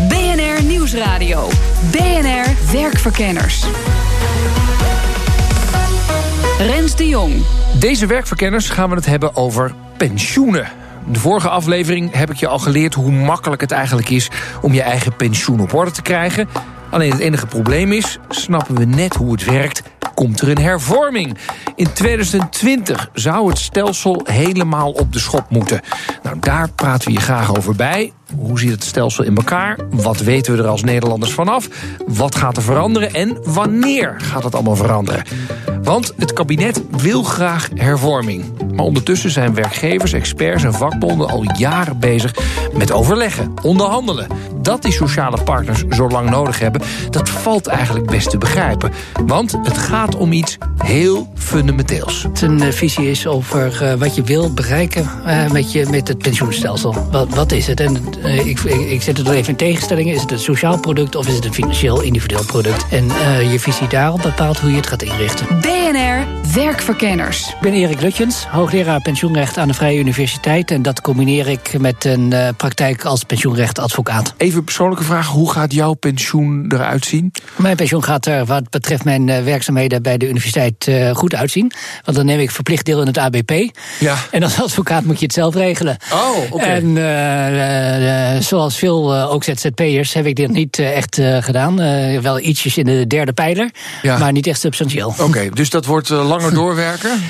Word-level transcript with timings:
BNR 0.00 0.62
Nieuwsradio. 0.64 1.48
BNR 1.90 2.72
Werkverkenners. 2.72 3.64
Rens 6.58 6.96
de 6.96 7.08
Jong. 7.08 7.34
Deze 7.78 8.06
werkverkenners 8.06 8.68
gaan 8.68 8.88
we 8.88 8.94
het 8.94 9.06
hebben 9.06 9.36
over 9.36 9.74
pensioenen. 9.96 10.68
De 11.08 11.18
vorige 11.18 11.48
aflevering 11.48 12.12
heb 12.14 12.30
ik 12.30 12.36
je 12.36 12.46
al 12.46 12.58
geleerd 12.58 12.94
hoe 12.94 13.10
makkelijk 13.10 13.60
het 13.60 13.70
eigenlijk 13.70 14.08
is 14.08 14.30
om 14.62 14.72
je 14.72 14.82
eigen 14.82 15.16
pensioen 15.16 15.60
op 15.60 15.74
orde 15.74 15.90
te 15.90 16.02
krijgen. 16.02 16.48
Alleen 16.90 17.10
het 17.10 17.20
enige 17.20 17.46
probleem 17.46 17.92
is, 17.92 18.18
snappen 18.28 18.74
we 18.74 18.84
net 18.84 19.14
hoe 19.14 19.32
het 19.32 19.44
werkt, 19.44 19.82
komt 20.14 20.40
er 20.40 20.48
een 20.48 20.62
hervorming. 20.62 21.38
In 21.74 21.92
2020 21.92 23.10
zou 23.12 23.48
het 23.48 23.58
stelsel 23.58 24.20
helemaal 24.24 24.90
op 24.90 25.12
de 25.12 25.18
schop 25.18 25.50
moeten. 25.50 25.80
Nou, 26.22 26.38
daar 26.40 26.70
praten 26.70 27.08
we 27.08 27.14
je 27.14 27.20
graag 27.20 27.56
over 27.56 27.76
bij. 27.76 28.12
Hoe 28.34 28.58
zit 28.58 28.70
het 28.70 28.84
stelsel 28.84 29.24
in 29.24 29.36
elkaar? 29.36 29.78
Wat 29.90 30.20
weten 30.20 30.56
we 30.56 30.62
er 30.62 30.68
als 30.68 30.82
Nederlanders 30.82 31.32
vanaf? 31.32 31.68
Wat 32.06 32.34
gaat 32.34 32.56
er 32.56 32.62
veranderen 32.62 33.14
en 33.14 33.38
wanneer 33.44 34.14
gaat 34.18 34.44
het 34.44 34.54
allemaal 34.54 34.76
veranderen? 34.76 35.22
Want 35.82 36.12
het 36.16 36.32
kabinet 36.32 36.82
wil 36.90 37.22
graag 37.22 37.68
hervorming. 37.74 38.44
Maar 38.74 38.84
ondertussen 38.84 39.30
zijn 39.30 39.54
werkgevers, 39.54 40.12
experts 40.12 40.64
en 40.64 40.74
vakbonden 40.74 41.28
al 41.28 41.52
jaren 41.56 41.98
bezig 41.98 42.34
met 42.74 42.92
overleggen, 42.92 43.54
onderhandelen. 43.62 44.26
Dat 44.62 44.82
die 44.82 44.92
sociale 44.92 45.42
partners 45.42 45.84
zo 45.90 46.08
lang 46.08 46.30
nodig 46.30 46.58
hebben, 46.58 46.82
dat 47.10 47.28
valt 47.28 47.66
eigenlijk 47.66 48.06
best 48.06 48.30
te 48.30 48.38
begrijpen. 48.38 48.92
Want 49.26 49.52
het 49.52 49.78
gaat 49.78 50.16
om 50.16 50.32
iets 50.32 50.58
heel 50.84 51.32
fundamenteels. 51.34 52.26
Een 52.40 52.62
eh, 52.62 52.72
visie 52.72 53.10
is 53.10 53.26
over 53.26 53.82
uh, 53.82 53.94
wat 53.94 54.14
je 54.14 54.22
wil 54.22 54.52
bereiken 54.52 55.10
uh, 55.26 55.50
met, 55.50 55.72
je, 55.72 55.86
met 55.90 56.08
het 56.08 56.18
pensioenstelsel. 56.18 56.94
Wat, 57.10 57.34
wat 57.34 57.52
is 57.52 57.66
het? 57.66 57.80
En 57.80 57.96
uh, 58.24 58.46
ik, 58.46 58.60
ik, 58.60 59.02
zet 59.02 59.18
het 59.18 59.28
er 59.28 59.34
even 59.34 59.48
in 59.48 59.56
tegenstelling. 59.56 60.12
Is 60.12 60.20
het 60.20 60.30
een 60.30 60.38
sociaal 60.38 60.78
product 60.78 61.14
of 61.14 61.28
is 61.28 61.34
het 61.34 61.44
een 61.44 61.54
financieel 61.54 62.02
individueel 62.02 62.44
product? 62.44 62.86
En 62.90 63.04
je 63.50 63.56
visie 63.58 63.88
daarop 63.88 64.22
bepaalt 64.22 64.58
hoe 64.58 64.70
je 64.70 64.76
het 64.76 64.86
gaat 64.86 65.02
inrichten. 65.02 65.46
BNR 65.60 66.26
Werkverkenners. 66.54 67.48
Ik 67.48 67.60
ben 67.60 67.72
Erik 67.72 68.00
Lutjens, 68.00 68.44
hoogleraar 68.44 69.00
pensioenrecht 69.00 69.58
aan 69.58 69.68
de 69.68 69.74
Vrije 69.74 69.98
Universiteit. 69.98 70.70
En 70.70 70.82
dat 70.82 71.00
combineer 71.00 71.48
ik 71.48 71.78
met 71.78 72.04
een 72.04 72.34
praktijk 72.56 73.04
als 73.04 73.24
pensioenrechtadvocaat. 73.24 74.34
Even 74.36 74.58
een 74.58 74.64
persoonlijke 74.64 75.04
vraag. 75.04 75.26
Hoe 75.26 75.52
gaat 75.52 75.72
jouw 75.72 75.94
pensioen 75.94 76.64
eruit 76.68 77.04
zien? 77.04 77.32
Mijn 77.56 77.76
pensioen 77.76 78.04
gaat 78.04 78.26
er 78.26 78.44
wat 78.44 78.70
betreft 78.70 79.04
mijn 79.04 79.44
werkzaamheden 79.44 80.02
bij 80.02 80.18
de 80.18 80.28
universiteit 80.28 80.90
goed 81.12 81.34
uitzien. 81.34 81.72
Want 82.04 82.16
dan 82.16 82.26
neem 82.26 82.40
ik 82.40 82.50
verplicht 82.50 82.84
deel 82.84 83.00
in 83.00 83.06
het 83.06 83.18
ABP. 83.18 83.52
Ja. 83.98 84.16
En 84.30 84.42
als 84.42 84.62
advocaat 84.62 85.04
moet 85.04 85.18
je 85.18 85.24
het 85.24 85.34
zelf 85.34 85.54
regelen. 85.54 85.96
Oh, 86.12 86.36
oké. 86.36 86.54
Okay. 86.54 86.68
En 86.68 86.84
uh, 86.84 88.00
uh, 88.00 88.05
zoals 88.38 88.78
veel 88.78 89.14
uh, 89.14 89.32
ook 89.32 89.44
ZZP'ers 89.44 90.12
heb 90.12 90.26
ik 90.26 90.34
dit 90.34 90.50
niet 90.50 90.78
echt 90.78 91.20
gedaan. 91.40 91.76
wel 92.22 92.40
ietsjes 92.40 92.78
in 92.78 92.84
de 92.84 93.06
derde 93.06 93.32
pijler, 93.32 93.70
ja. 94.02 94.18
maar 94.18 94.32
niet 94.32 94.46
echt 94.46 94.60
substantieel. 94.60 95.08
Oké, 95.08 95.22
okay, 95.22 95.50
dus 95.50 95.70
dat 95.70 95.84
wordt 95.86 96.08
langer 96.08 96.54
doorwerken? 96.60 97.22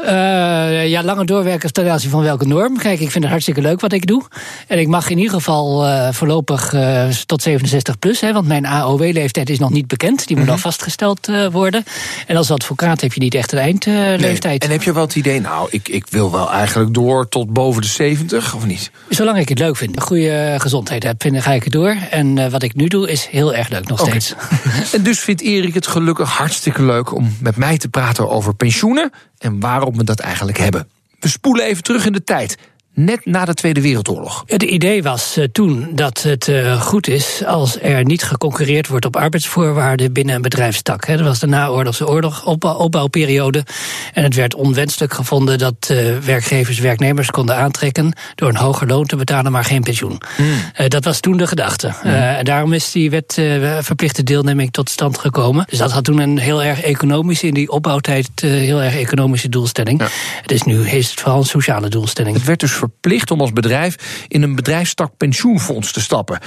Uh, 0.00 0.88
ja, 0.88 1.02
langer 1.02 1.26
doorwerken 1.26 1.72
ten 1.72 1.90
aanzien 1.90 2.10
van 2.10 2.22
welke 2.22 2.46
norm. 2.46 2.78
Kijk, 2.78 3.00
ik 3.00 3.10
vind 3.10 3.24
het 3.24 3.32
hartstikke 3.32 3.60
leuk 3.60 3.80
wat 3.80 3.92
ik 3.92 4.06
doe. 4.06 4.22
En 4.66 4.78
ik 4.78 4.88
mag 4.88 5.08
in 5.10 5.18
ieder 5.18 5.32
geval 5.32 5.86
uh, 5.86 6.08
voorlopig 6.12 6.72
uh, 6.72 7.08
tot 7.26 7.42
67 7.42 7.98
plus. 7.98 8.20
Hè, 8.20 8.32
want 8.32 8.46
mijn 8.46 8.66
AOW-leeftijd 8.66 9.50
is 9.50 9.58
nog 9.58 9.70
niet 9.70 9.86
bekend. 9.86 10.26
Die 10.26 10.36
moet 10.36 10.44
Mhm. 10.44 10.54
nog 10.54 10.62
vastgesteld 10.62 11.28
worden. 11.50 11.84
En 12.26 12.36
als 12.36 12.50
advocaat 12.50 13.00
heb 13.00 13.12
je 13.12 13.20
niet 13.20 13.34
echt 13.34 13.52
een 13.52 13.58
eindleeftijd. 13.58 14.42
Nee. 14.60 14.68
En 14.68 14.70
heb 14.70 14.82
je 14.82 14.92
wel 14.92 15.02
het 15.02 15.14
idee, 15.14 15.40
nou, 15.40 15.68
ik, 15.70 15.88
ik 15.88 16.06
wil 16.10 16.30
wel 16.30 16.50
eigenlijk 16.50 16.94
door 16.94 17.28
tot 17.28 17.52
boven 17.52 17.82
de 17.82 17.88
70, 17.88 18.54
of 18.54 18.66
niet? 18.66 18.90
Zolang 19.08 19.38
ik 19.38 19.48
het 19.48 19.58
leuk 19.58 19.76
vind. 19.76 19.96
Een 19.96 20.02
goede 20.02 20.54
gezondheid 20.58 21.02
heb, 21.02 21.22
vind, 21.22 21.42
ga 21.42 21.52
ik 21.52 21.64
het 21.64 21.72
door. 21.72 21.96
En 22.10 22.50
wat 22.50 22.62
ik 22.62 22.74
nu 22.74 22.86
doe 22.86 23.10
is 23.10 23.26
heel 23.30 23.54
erg 23.54 23.68
leuk 23.68 23.88
nog 23.88 24.00
okay. 24.00 24.20
steeds. 24.20 24.34
en 24.94 25.02
dus 25.02 25.18
vindt 25.18 25.40
Erik 25.40 25.74
het 25.74 25.86
gelukkig 25.86 26.30
hartstikke 26.30 26.82
leuk 26.82 27.14
om 27.14 27.36
met 27.40 27.56
mij 27.56 27.78
te 27.78 27.88
praten 27.88 28.30
over 28.30 28.54
pensioenen 28.54 29.10
en 29.42 29.60
waarom 29.60 29.96
we 29.96 30.04
dat 30.04 30.20
eigenlijk 30.20 30.58
hebben. 30.58 30.88
We 31.20 31.28
spoelen 31.28 31.64
even 31.64 31.82
terug 31.82 32.06
in 32.06 32.12
de 32.12 32.24
tijd. 32.24 32.58
Net 32.94 33.26
na 33.26 33.44
de 33.44 33.54
Tweede 33.54 33.80
Wereldoorlog. 33.80 34.42
Het 34.46 34.62
idee 34.62 35.02
was 35.02 35.38
uh, 35.38 35.44
toen 35.52 35.88
dat 35.94 36.22
het 36.22 36.48
uh, 36.48 36.80
goed 36.80 37.08
is 37.08 37.42
als 37.46 37.80
er 37.80 38.04
niet 38.04 38.22
geconcurreerd 38.22 38.88
wordt 38.88 39.04
op 39.04 39.16
arbeidsvoorwaarden 39.16 40.12
binnen 40.12 40.34
een 40.34 40.42
bedrijfstak. 40.42 41.06
Dat 41.06 41.20
was 41.20 41.38
de 41.38 41.46
naoorlogse 41.46 42.08
oorlog, 42.08 42.46
opbouw, 42.46 42.74
opbouwperiode. 42.74 43.64
En 44.12 44.22
het 44.22 44.34
werd 44.34 44.54
onwenselijk 44.54 45.14
gevonden 45.14 45.58
dat 45.58 45.74
uh, 45.90 46.18
werkgevers 46.18 46.78
werknemers 46.78 47.30
konden 47.30 47.56
aantrekken 47.56 48.12
door 48.34 48.48
een 48.48 48.56
hoger 48.56 48.86
loon 48.86 49.06
te 49.06 49.16
betalen, 49.16 49.52
maar 49.52 49.64
geen 49.64 49.82
pensioen. 49.82 50.20
Mm. 50.38 50.88
dat 50.88 51.04
was 51.04 51.20
toen 51.20 51.36
de 51.36 51.46
gedachte. 51.46 51.92
Mm. 52.02 52.10
en 52.10 52.44
daarom 52.44 52.72
is 52.72 52.90
die 52.90 53.10
wet 53.10 53.40
verplichte 53.80 54.22
deelneming 54.22 54.72
tot 54.72 54.90
stand 54.90 55.18
gekomen. 55.18 55.64
Dus 55.68 55.78
dat 55.78 55.92
had 55.92 56.04
toen 56.04 56.18
een 56.18 56.38
heel 56.38 56.62
erg 56.62 56.82
economische, 56.82 57.46
in 57.46 57.54
die 57.54 57.70
opbouwtijd 57.70 58.30
heel 58.34 58.82
erg 58.82 58.96
economische 58.96 59.48
doelstelling. 59.48 60.00
Ja. 60.00 60.08
Het 60.42 60.52
is 60.52 60.62
nu 60.62 60.88
is 60.88 61.10
het 61.10 61.20
vooral 61.20 61.38
een 61.38 61.44
sociale 61.44 61.88
doelstelling. 61.88 62.36
Het 62.36 62.44
werd 62.44 62.60
dus 62.60 62.81
verplicht 62.88 63.30
om 63.30 63.40
als 63.40 63.52
bedrijf 63.52 64.24
in 64.28 64.42
een 64.42 64.54
bedrijfstak 64.54 65.16
pensioenfonds 65.16 65.92
te 65.92 66.00
stappen. 66.00 66.38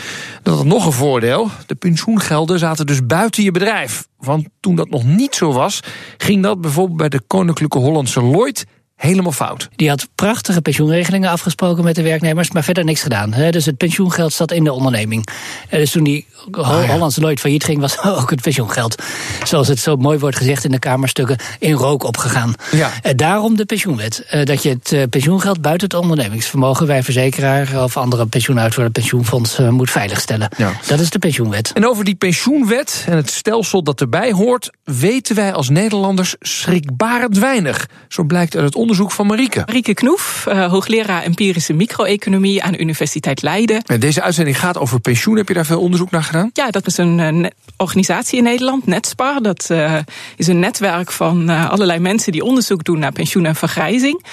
Dat 0.43 0.57
had 0.57 0.65
nog 0.65 0.85
een 0.85 0.91
voordeel. 0.91 1.49
De 1.65 1.75
pensioengelden 1.75 2.59
zaten 2.59 2.85
dus 2.85 3.05
buiten 3.05 3.43
je 3.43 3.51
bedrijf. 3.51 4.07
Want 4.17 4.47
toen 4.59 4.75
dat 4.75 4.89
nog 4.89 5.03
niet 5.03 5.35
zo 5.35 5.51
was, 5.51 5.79
ging 6.17 6.43
dat 6.43 6.61
bijvoorbeeld 6.61 6.97
bij 6.97 7.09
de 7.09 7.21
Koninklijke 7.27 7.77
Hollandse 7.77 8.21
Lloyd 8.21 8.65
helemaal 8.95 9.31
fout. 9.31 9.69
Die 9.75 9.89
had 9.89 10.07
prachtige 10.15 10.61
pensioenregelingen 10.61 11.29
afgesproken 11.29 11.83
met 11.83 11.95
de 11.95 12.01
werknemers, 12.01 12.51
maar 12.51 12.63
verder 12.63 12.83
niks 12.83 13.01
gedaan. 13.01 13.33
Dus 13.51 13.65
het 13.65 13.77
pensioengeld 13.77 14.33
zat 14.33 14.51
in 14.51 14.63
de 14.63 14.73
onderneming. 14.73 15.27
Dus 15.69 15.91
toen 15.91 16.03
die 16.03 16.25
Ah, 16.51 16.89
Hollandse 16.89 17.19
Lloyd 17.19 17.39
failliet 17.39 17.63
ging, 17.63 17.79
was 17.79 18.01
ook 18.03 18.29
het 18.29 18.41
pensioengeld, 18.41 19.03
zoals 19.43 19.67
het 19.67 19.79
zo 19.79 19.95
mooi 19.95 20.19
wordt 20.19 20.37
gezegd 20.37 20.63
in 20.63 20.71
de 20.71 20.79
Kamerstukken, 20.79 21.37
in 21.59 21.73
rook 21.73 22.03
opgegaan. 22.03 22.53
Ja. 22.71 22.91
Daarom 23.15 23.55
de 23.55 23.65
pensioenwet. 23.65 24.25
Dat 24.43 24.63
je 24.63 24.69
het 24.69 25.09
pensioengeld 25.09 25.61
buiten 25.61 25.87
het 25.87 25.97
ondernemingsvermogen 25.97 26.87
bij 26.87 27.03
verzekeraar 27.03 27.83
of 27.83 27.97
andere 27.97 28.25
pensioenuitvoerder 28.25 28.91
pensioenfonds 28.91 29.59
moet 29.69 29.91
veiligstellen. 29.91 30.49
Ja. 30.57 30.71
Dat 30.87 30.99
is 30.99 31.09
de 31.09 31.19
pensioenwet. 31.19 31.71
En 31.73 31.87
over 31.87 32.03
die 32.05 32.15
pensioenwet 32.15 33.03
en 33.07 33.15
het 33.15 33.29
stelsel 33.29 33.83
dat 33.83 34.01
erbij 34.01 34.31
hoort, 34.31 34.69
weten 34.83 35.35
wij 35.35 35.53
als 35.53 35.69
Nederlanders 35.69 36.35
schrikbarend 36.39 37.37
weinig. 37.37 37.87
Zo 38.07 38.23
blijkt 38.23 38.55
uit 38.55 38.65
het 38.65 38.75
onderzoek 38.75 38.84
van 38.93 39.27
Marieke. 39.27 39.63
Marieke 39.65 39.93
Knoef, 39.93 40.45
uh, 40.49 40.65
hoogleraar 40.65 41.23
empirische 41.23 41.73
micro-economie 41.73 42.63
aan 42.63 42.71
de 42.71 42.79
Universiteit 42.79 43.41
Leiden. 43.41 43.81
En 43.83 43.99
deze 43.99 44.21
uitzending 44.21 44.59
gaat 44.59 44.77
over 44.77 44.99
pensioen. 44.99 45.37
Heb 45.37 45.47
je 45.47 45.53
daar 45.53 45.65
veel 45.65 45.81
onderzoek 45.81 46.11
naar 46.11 46.23
gedaan? 46.23 46.49
Ja, 46.53 46.69
dat 46.69 46.87
is 46.87 46.97
een 46.97 47.19
uh, 47.19 47.45
organisatie 47.77 48.37
in 48.37 48.43
Nederland, 48.43 48.85
Netspar. 48.85 49.41
Dat 49.41 49.67
uh, 49.71 49.97
is 50.35 50.47
een 50.47 50.59
netwerk 50.59 51.11
van 51.11 51.49
allerlei 51.49 51.99
mensen 51.99 52.31
die 52.31 52.43
onderzoek 52.43 52.83
doen 52.83 52.99
naar 52.99 53.11
pensioen 53.11 53.45
en 53.45 53.55
vergrijzing. 53.55 54.23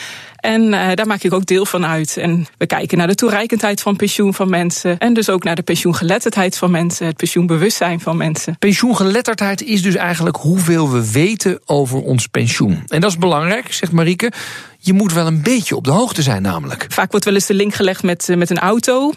En 0.42 0.62
uh, 0.62 0.92
daar 0.94 1.06
maak 1.06 1.22
ik 1.22 1.32
ook 1.32 1.46
deel 1.46 1.66
van 1.66 1.86
uit. 1.86 2.16
En 2.16 2.46
we 2.58 2.66
kijken 2.66 2.98
naar 2.98 3.06
de 3.06 3.14
toereikendheid 3.14 3.80
van 3.80 3.96
pensioen 3.96 4.34
van 4.34 4.50
mensen. 4.50 4.98
En 4.98 5.14
dus 5.14 5.30
ook 5.30 5.44
naar 5.44 5.54
de 5.54 5.62
pensioengeletterdheid 5.62 6.58
van 6.58 6.70
mensen, 6.70 7.06
het 7.06 7.16
pensioenbewustzijn 7.16 8.00
van 8.00 8.16
mensen. 8.16 8.56
Pensioengeletterdheid 8.58 9.62
is 9.62 9.82
dus 9.82 9.94
eigenlijk 9.94 10.36
hoeveel 10.36 10.90
we 10.90 11.12
weten 11.12 11.60
over 11.64 12.00
ons 12.00 12.26
pensioen. 12.26 12.82
En 12.86 13.00
dat 13.00 13.10
is 13.10 13.18
belangrijk, 13.18 13.72
zegt 13.72 13.92
Marieke. 13.92 14.32
Je 14.84 14.92
moet 14.92 15.12
wel 15.12 15.26
een 15.26 15.42
beetje 15.42 15.76
op 15.76 15.84
de 15.84 15.90
hoogte 15.90 16.22
zijn, 16.22 16.42
namelijk. 16.42 16.86
Vaak 16.88 17.10
wordt 17.10 17.24
wel 17.24 17.34
eens 17.34 17.46
de 17.46 17.54
link 17.54 17.74
gelegd 17.74 18.02
met, 18.02 18.28
met 18.36 18.50
een 18.50 18.58
auto. 18.58 19.12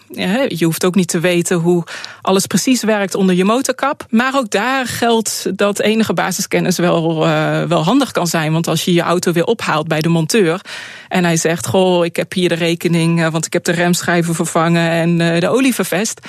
Je 0.47 0.65
hoeft 0.65 0.85
ook 0.85 0.95
niet 0.95 1.07
te 1.07 1.19
weten 1.19 1.57
hoe 1.57 1.83
alles 2.21 2.45
precies 2.45 2.83
werkt 2.83 3.15
onder 3.15 3.35
je 3.35 3.45
motorkap. 3.45 4.05
Maar 4.09 4.35
ook 4.35 4.49
daar 4.49 4.85
geldt 4.87 5.57
dat 5.57 5.79
enige 5.79 6.13
basiskennis 6.13 6.77
wel, 6.77 7.27
uh, 7.27 7.63
wel 7.63 7.83
handig 7.83 8.11
kan 8.11 8.27
zijn. 8.27 8.51
Want 8.51 8.67
als 8.67 8.85
je 8.85 8.93
je 8.93 9.01
auto 9.01 9.31
weer 9.31 9.45
ophaalt 9.45 9.87
bij 9.87 10.01
de 10.01 10.09
monteur. 10.09 10.61
en 11.07 11.23
hij 11.23 11.37
zegt: 11.37 11.67
Goh, 11.67 12.05
ik 12.05 12.15
heb 12.15 12.33
hier 12.33 12.49
de 12.49 12.55
rekening, 12.55 13.29
want 13.29 13.45
ik 13.45 13.53
heb 13.53 13.63
de 13.63 13.71
remschijven 13.71 14.35
vervangen 14.35 14.89
en 14.89 15.39
de 15.39 15.49
olie 15.49 15.73
vervest. 15.73 16.27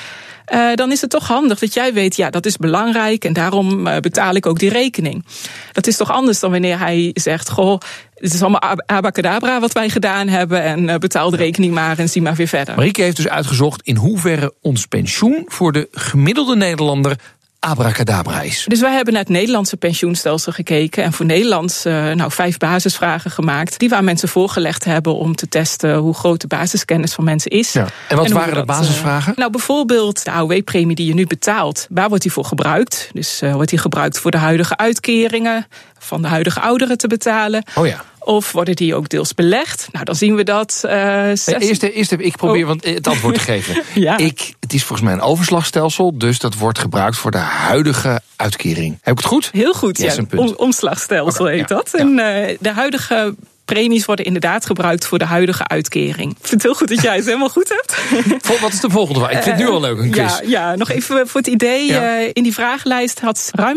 Dan 0.74 0.92
is 0.92 1.00
het 1.00 1.10
toch 1.10 1.26
handig 1.26 1.58
dat 1.58 1.74
jij 1.74 1.92
weet, 1.92 2.16
ja, 2.16 2.30
dat 2.30 2.46
is 2.46 2.56
belangrijk 2.56 3.24
en 3.24 3.32
daarom 3.32 3.84
betaal 4.00 4.34
ik 4.34 4.46
ook 4.46 4.58
die 4.58 4.70
rekening. 4.70 5.24
Dat 5.72 5.86
is 5.86 5.96
toch 5.96 6.10
anders 6.10 6.40
dan 6.40 6.50
wanneer 6.50 6.78
hij 6.78 7.10
zegt, 7.14 7.50
goh, 7.50 7.80
het 8.16 8.34
is 8.34 8.42
allemaal 8.42 8.74
abacadabra 8.86 9.60
wat 9.60 9.72
wij 9.72 9.88
gedaan 9.88 10.28
hebben 10.28 10.62
en 10.62 10.88
uh, 10.88 10.94
betaal 10.94 11.30
de 11.30 11.36
rekening 11.36 11.74
maar 11.74 11.98
en 11.98 12.08
zie 12.08 12.22
maar 12.22 12.34
weer 12.34 12.48
verder. 12.48 12.74
Marieke 12.76 13.02
heeft 13.02 13.16
dus 13.16 13.28
uitgezocht 13.28 13.82
in 13.82 13.96
hoeverre 13.96 14.54
ons 14.62 14.86
pensioen 14.86 15.44
voor 15.46 15.72
de 15.72 15.88
gemiddelde 15.90 16.56
Nederlander 16.56 17.16
abracadabra 17.58 18.40
is. 18.40 18.64
Dus 18.68 18.80
wij 18.80 18.94
hebben 18.94 19.12
naar 19.12 19.22
het 19.22 19.32
Nederlandse 19.32 19.76
pensioenstelsel 19.76 20.52
gekeken 20.52 21.04
en 21.04 21.12
voor 21.12 21.26
Nederlands 21.26 21.86
uh, 21.86 22.12
nou, 22.12 22.32
vijf 22.32 22.56
basisvragen 22.56 23.30
gemaakt 23.30 23.78
die 23.78 23.88
we 23.88 23.94
aan 23.94 24.04
mensen 24.04 24.28
voorgelegd 24.28 24.84
hebben 24.84 25.14
om 25.14 25.34
te 25.34 25.48
testen 25.48 25.96
hoe 25.96 26.14
groot 26.14 26.40
de 26.40 26.46
basiskennis 26.46 27.12
van 27.12 27.24
mensen 27.24 27.50
is. 27.50 27.72
Ja. 27.72 27.86
En 28.08 28.16
wat 28.16 28.26
en 28.26 28.32
waren 28.32 28.54
de 28.54 28.64
basisvragen? 28.64 29.32
Uh, 29.32 29.38
nou, 29.38 29.50
bijvoorbeeld 29.50 30.24
de 30.24 30.30
AOW-premie 30.30 30.96
die 30.96 31.06
je 31.06 31.14
nu 31.14 31.26
betaalt, 31.26 31.86
waar 31.90 32.08
wordt 32.08 32.22
die 32.22 32.32
voor 32.32 32.44
gebruikt? 32.44 33.10
Dus 33.12 33.42
uh, 33.42 33.54
wordt 33.54 33.70
die 33.70 33.78
gebruikt 33.78 34.18
voor 34.18 34.30
de 34.30 34.36
huidige 34.36 34.76
uitkeringen 34.76 35.66
van 36.06 36.22
de 36.22 36.28
huidige 36.28 36.60
ouderen 36.60 36.98
te 36.98 37.06
betalen? 37.06 37.64
Oh 37.74 37.86
ja. 37.86 38.04
Of 38.18 38.52
worden 38.52 38.76
die 38.76 38.94
ook 38.94 39.08
deels 39.08 39.34
belegd? 39.34 39.88
Nou, 39.92 40.04
dan 40.04 40.14
zien 40.14 40.34
we 40.34 40.42
dat. 40.42 40.82
Uh, 40.84 40.90
zes... 41.34 41.46
eerst, 41.46 41.82
eerst 41.82 42.10
heb 42.10 42.20
ik 42.20 42.36
probeer 42.36 42.62
oh. 42.62 42.68
want 42.68 42.84
het 42.84 43.06
antwoord 43.06 43.34
te 43.34 43.40
geven. 43.40 43.82
ja. 43.94 44.16
ik, 44.16 44.54
het 44.60 44.72
is 44.72 44.84
volgens 44.84 45.08
mij 45.08 45.12
een 45.16 45.20
overslagstelsel, 45.20 46.18
dus 46.18 46.38
dat 46.38 46.54
wordt 46.54 46.78
gebruikt 46.78 47.16
voor 47.16 47.30
de 47.30 47.38
huidige 47.38 48.20
uitkering. 48.36 48.98
Heb 49.02 49.12
ik 49.12 49.18
het 49.18 49.26
goed? 49.26 49.50
Heel 49.52 49.74
goed, 49.74 49.98
ja. 49.98 50.14
Om, 50.36 50.54
omslagstelsel 50.56 51.44
okay, 51.44 51.56
heet 51.56 51.68
ja, 51.68 51.76
dat. 51.76 51.94
En 51.94 52.08
uh, 52.08 52.56
de 52.60 52.72
huidige 52.72 53.34
premies 53.66 54.04
worden 54.04 54.24
inderdaad 54.24 54.66
gebruikt 54.66 55.06
voor 55.06 55.18
de 55.18 55.24
huidige 55.24 55.66
uitkering. 55.66 56.30
Ik 56.30 56.36
vind 56.40 56.50
het 56.50 56.62
heel 56.62 56.74
goed 56.74 56.88
dat 56.88 57.02
jij 57.02 57.16
het 57.16 57.24
helemaal 57.24 57.48
goed 57.48 57.68
hebt. 57.68 57.96
Wat 58.60 58.72
is 58.72 58.80
de 58.80 58.90
volgende 58.90 59.20
vraag? 59.20 59.32
Ik 59.32 59.42
vind 59.42 59.56
het 59.56 59.64
nu 59.66 59.72
al 59.72 59.80
leuk, 59.80 59.98
een 59.98 60.10
quiz. 60.10 60.38
Ja, 60.40 60.40
ja 60.46 60.74
nog 60.74 60.90
even 60.90 61.28
voor 61.28 61.40
het 61.40 61.50
idee. 61.50 61.86
Ja. 61.86 62.20
Uh, 62.20 62.30
in 62.32 62.42
die 62.42 62.52
vragenlijst 62.52 63.20
had 63.20 63.50
ruim 63.52 63.76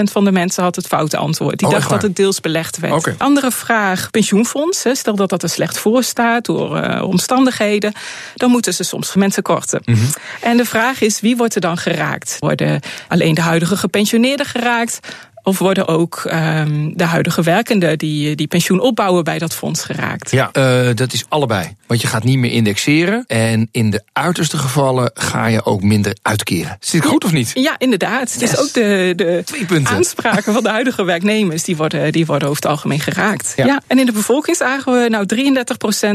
60% 0.00 0.02
van 0.02 0.24
de 0.24 0.32
mensen 0.32 0.62
had 0.62 0.76
het 0.76 0.86
foute 0.86 1.16
antwoord. 1.16 1.58
Die 1.58 1.68
oh, 1.68 1.74
dacht 1.74 1.90
dat 1.90 2.02
het 2.02 2.16
deels 2.16 2.40
belegd 2.40 2.78
werd. 2.78 2.94
Okay. 2.94 3.14
Andere 3.18 3.50
vraag, 3.50 4.10
pensioenfonds. 4.10 4.84
Stel 4.92 5.14
dat 5.14 5.28
dat 5.28 5.42
er 5.42 5.48
slecht 5.48 5.78
voor 5.78 6.02
staat 6.02 6.44
door 6.44 6.84
uh, 6.84 7.02
omstandigheden. 7.02 7.92
Dan 8.34 8.50
moeten 8.50 8.74
ze 8.74 8.84
soms 8.84 9.14
mensen 9.14 9.42
korten. 9.42 9.82
Mm 9.84 9.94
-hmm. 9.94 10.10
En 10.40 10.56
de 10.56 10.64
vraag 10.64 11.00
is, 11.00 11.20
wie 11.20 11.36
wordt 11.36 11.54
er 11.54 11.60
dan 11.60 11.76
geraakt? 11.76 12.36
Worden 12.38 12.80
alleen 13.08 13.34
de 13.34 13.40
huidige 13.40 13.76
gepensioneerden 13.76 14.46
geraakt? 14.46 15.00
Of 15.42 15.58
worden 15.58 15.88
ook 15.88 16.22
um, 16.24 16.96
de 16.96 17.04
huidige 17.04 17.42
werkenden 17.42 17.98
die, 17.98 18.36
die 18.36 18.46
pensioen 18.46 18.80
opbouwen 18.80 19.24
bij 19.24 19.38
dat 19.38 19.54
fonds 19.54 19.84
geraakt? 19.84 20.30
Ja, 20.30 20.50
uh, 20.52 20.94
dat 20.94 21.12
is 21.12 21.24
allebei. 21.28 21.76
Want 21.86 22.00
je 22.00 22.06
gaat 22.06 22.24
niet 22.24 22.38
meer 22.38 22.50
indexeren. 22.50 23.24
En 23.26 23.68
in 23.72 23.90
de 23.90 24.02
uiterste 24.12 24.58
gevallen 24.58 25.10
ga 25.14 25.46
je 25.46 25.64
ook 25.64 25.82
minder 25.82 26.16
uitkeren. 26.22 26.76
Zit 26.80 27.02
het 27.02 27.10
goed 27.10 27.24
of 27.24 27.32
niet? 27.32 27.50
Ja, 27.54 27.74
inderdaad. 27.78 28.36
Yes. 28.38 28.50
Dus 28.50 28.58
ook 28.58 28.72
de, 28.72 29.12
de 29.16 29.80
aanspraken 29.82 30.52
van 30.52 30.62
de 30.62 30.68
huidige 30.68 31.04
werknemers... 31.04 31.64
die 31.64 31.76
worden, 31.76 32.12
die 32.12 32.26
worden 32.26 32.48
over 32.48 32.62
het 32.62 32.70
algemeen 32.70 33.00
geraakt. 33.00 33.52
Ja. 33.56 33.66
ja 33.66 33.82
en 33.86 33.98
in 33.98 34.06
de 34.06 34.12
bevolking 34.12 34.56
zagen 34.56 34.92
we 34.92 35.08
nou 35.08 35.26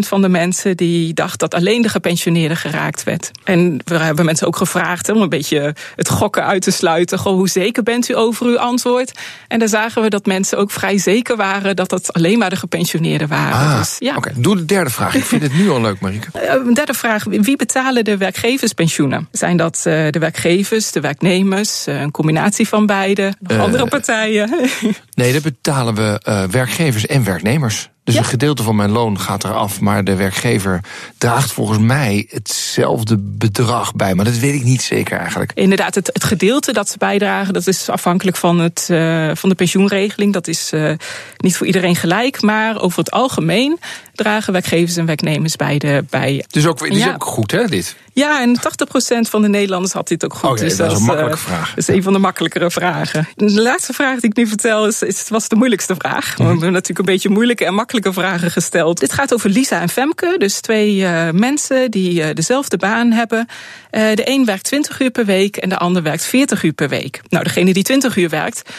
33% 0.03 0.07
van 0.07 0.21
de 0.21 0.29
mensen... 0.29 0.77
die 0.77 1.13
dacht 1.13 1.39
dat 1.39 1.53
alleen 1.53 1.81
de 1.81 1.89
gepensioneerden 1.89 2.57
geraakt 2.57 3.03
werd. 3.03 3.31
En 3.43 3.81
we 3.85 3.97
hebben 3.97 4.25
mensen 4.25 4.47
ook 4.47 4.57
gevraagd 4.57 5.09
om 5.09 5.21
een 5.21 5.29
beetje 5.29 5.75
het 5.95 6.09
gokken 6.09 6.45
uit 6.45 6.61
te 6.61 6.71
sluiten. 6.71 7.19
Goh, 7.19 7.33
hoe 7.33 7.49
zeker 7.49 7.83
bent 7.83 8.09
u 8.09 8.15
over 8.15 8.45
uw 8.45 8.59
antwoord? 8.59 9.14
En 9.47 9.59
daar 9.59 9.67
zagen 9.67 10.01
we 10.01 10.09
dat 10.09 10.25
mensen 10.25 10.57
ook 10.57 10.71
vrij 10.71 10.97
zeker 10.97 11.35
waren 11.35 11.75
dat 11.75 11.91
het 11.91 12.13
alleen 12.13 12.37
maar 12.37 12.49
de 12.49 12.55
gepensioneerden 12.55 13.27
waren. 13.27 13.53
Ah, 13.53 13.77
dus, 13.77 13.95
ja. 13.99 14.15
Oké, 14.15 14.29
okay. 14.29 14.41
doe 14.41 14.55
de 14.55 14.65
derde 14.65 14.89
vraag. 14.89 15.15
Ik 15.15 15.23
vind 15.23 15.41
het 15.41 15.53
nu 15.53 15.69
al 15.69 15.81
leuk, 15.81 15.99
Marieke. 15.99 16.27
Een 16.67 16.73
derde 16.73 16.93
vraag. 16.93 17.23
Wie 17.23 17.55
betalen 17.55 18.03
de 18.03 18.17
werkgeverspensioenen? 18.17 19.27
Zijn 19.31 19.57
dat 19.57 19.83
uh, 19.87 20.09
de 20.09 20.19
werkgevers, 20.19 20.91
de 20.91 20.99
werknemers, 20.99 21.87
uh, 21.87 22.01
een 22.01 22.11
combinatie 22.11 22.67
van 22.67 22.85
beide? 22.85 23.33
Nog 23.39 23.51
uh, 23.51 23.63
andere 23.63 23.87
partijen? 23.87 24.49
nee, 25.13 25.33
dat 25.33 25.41
betalen 25.41 25.95
we 25.95 26.21
uh, 26.27 26.43
werkgevers 26.43 27.05
en 27.05 27.23
werknemers. 27.23 27.89
Dus 28.05 28.13
Ja. 28.13 28.19
een 28.19 28.25
gedeelte 28.27 28.63
van 28.63 28.75
mijn 28.75 28.91
loon 28.91 29.19
gaat 29.19 29.43
eraf, 29.43 29.79
maar 29.79 30.03
de 30.03 30.15
werkgever 30.15 30.79
draagt 31.17 31.51
volgens 31.51 31.79
mij 31.79 32.27
hetzelfde 32.29 33.17
bedrag 33.19 33.93
bij. 33.93 34.15
Maar 34.15 34.25
dat 34.25 34.37
weet 34.37 34.53
ik 34.53 34.63
niet 34.63 34.81
zeker 34.81 35.17
eigenlijk. 35.19 35.51
Inderdaad, 35.55 35.95
het, 35.95 36.09
het 36.13 36.23
gedeelte 36.23 36.73
dat 36.73 36.89
ze 36.89 36.97
bijdragen, 36.97 37.53
dat 37.53 37.67
is 37.67 37.89
afhankelijk 37.89 38.37
van, 38.37 38.59
het, 38.59 38.87
uh, 38.91 39.31
van 39.33 39.49
de 39.49 39.55
pensioenregeling. 39.55 40.33
Dat 40.33 40.47
is 40.47 40.71
uh, 40.73 40.91
niet 41.37 41.57
voor 41.57 41.65
iedereen 41.67 41.95
gelijk, 41.95 42.41
maar 42.41 42.81
over 42.81 42.99
het 42.99 43.11
algemeen 43.11 43.79
dragen 44.13 44.53
werkgevers 44.53 44.95
en 44.97 45.05
werknemers 45.05 45.55
beide 45.55 46.05
bij. 46.09 46.45
Dus 46.47 46.65
ook, 46.67 46.79
dit 46.79 46.91
is 46.91 46.97
Ja. 47.03 47.13
ook 47.13 47.23
goed, 47.25 47.51
hè, 47.51 47.65
dit? 47.67 47.95
Ja, 48.15 48.41
en 48.41 48.57
80% 48.57 48.61
van 49.29 49.41
de 49.41 49.47
Nederlanders 49.47 49.93
had 49.93 50.07
dit 50.07 50.25
ook 50.25 50.33
goed. 50.33 50.59
Dus 50.59 50.77
dat 50.77 50.91
is 50.91 50.97
een 50.97 51.01
eh, 51.01 51.07
makkelijke 51.07 51.37
vraag. 51.37 51.69
Dat 51.69 51.77
is 51.77 51.87
een 51.87 52.03
van 52.03 52.13
de 52.13 52.19
makkelijkere 52.19 52.71
vragen. 52.71 53.27
De 53.35 53.61
laatste 53.61 53.93
vraag 53.93 54.19
die 54.19 54.29
ik 54.29 54.35
nu 54.35 54.47
vertel 54.47 54.87
is, 54.87 55.01
is 55.01 55.29
was 55.29 55.47
de 55.47 55.55
moeilijkste 55.55 55.95
vraag. 55.97 56.25
Mhm. 56.31 56.43
We 56.43 56.49
hebben 56.49 56.71
natuurlijk 56.71 56.99
een 56.99 57.13
beetje 57.13 57.29
moeilijke 57.29 57.65
en 57.65 57.73
makkelijke 57.73 58.13
vragen 58.13 58.51
gesteld. 58.51 58.99
Dit 58.99 59.13
gaat 59.13 59.33
over 59.33 59.49
Lisa 59.49 59.81
en 59.81 59.89
Femke, 59.89 60.35
dus 60.37 60.59
twee 60.59 60.95
uh, 60.95 61.29
mensen 61.29 61.91
die 61.91 62.21
uh, 62.21 62.27
dezelfde 62.33 62.77
baan 62.77 63.11
hebben. 63.11 63.47
Uh, 63.91 64.13
de 64.13 64.29
een 64.29 64.45
werkt 64.45 64.63
20 64.63 64.99
uur 64.99 65.11
per 65.11 65.25
week 65.25 65.57
en 65.57 65.69
de 65.69 65.77
ander 65.77 66.03
werkt 66.03 66.25
40 66.25 66.63
uur 66.63 66.73
per 66.73 66.89
week. 66.89 67.21
Nou, 67.29 67.43
degene 67.43 67.73
die 67.73 67.83
20 67.83 68.15
uur 68.15 68.29
werkt, 68.29 68.69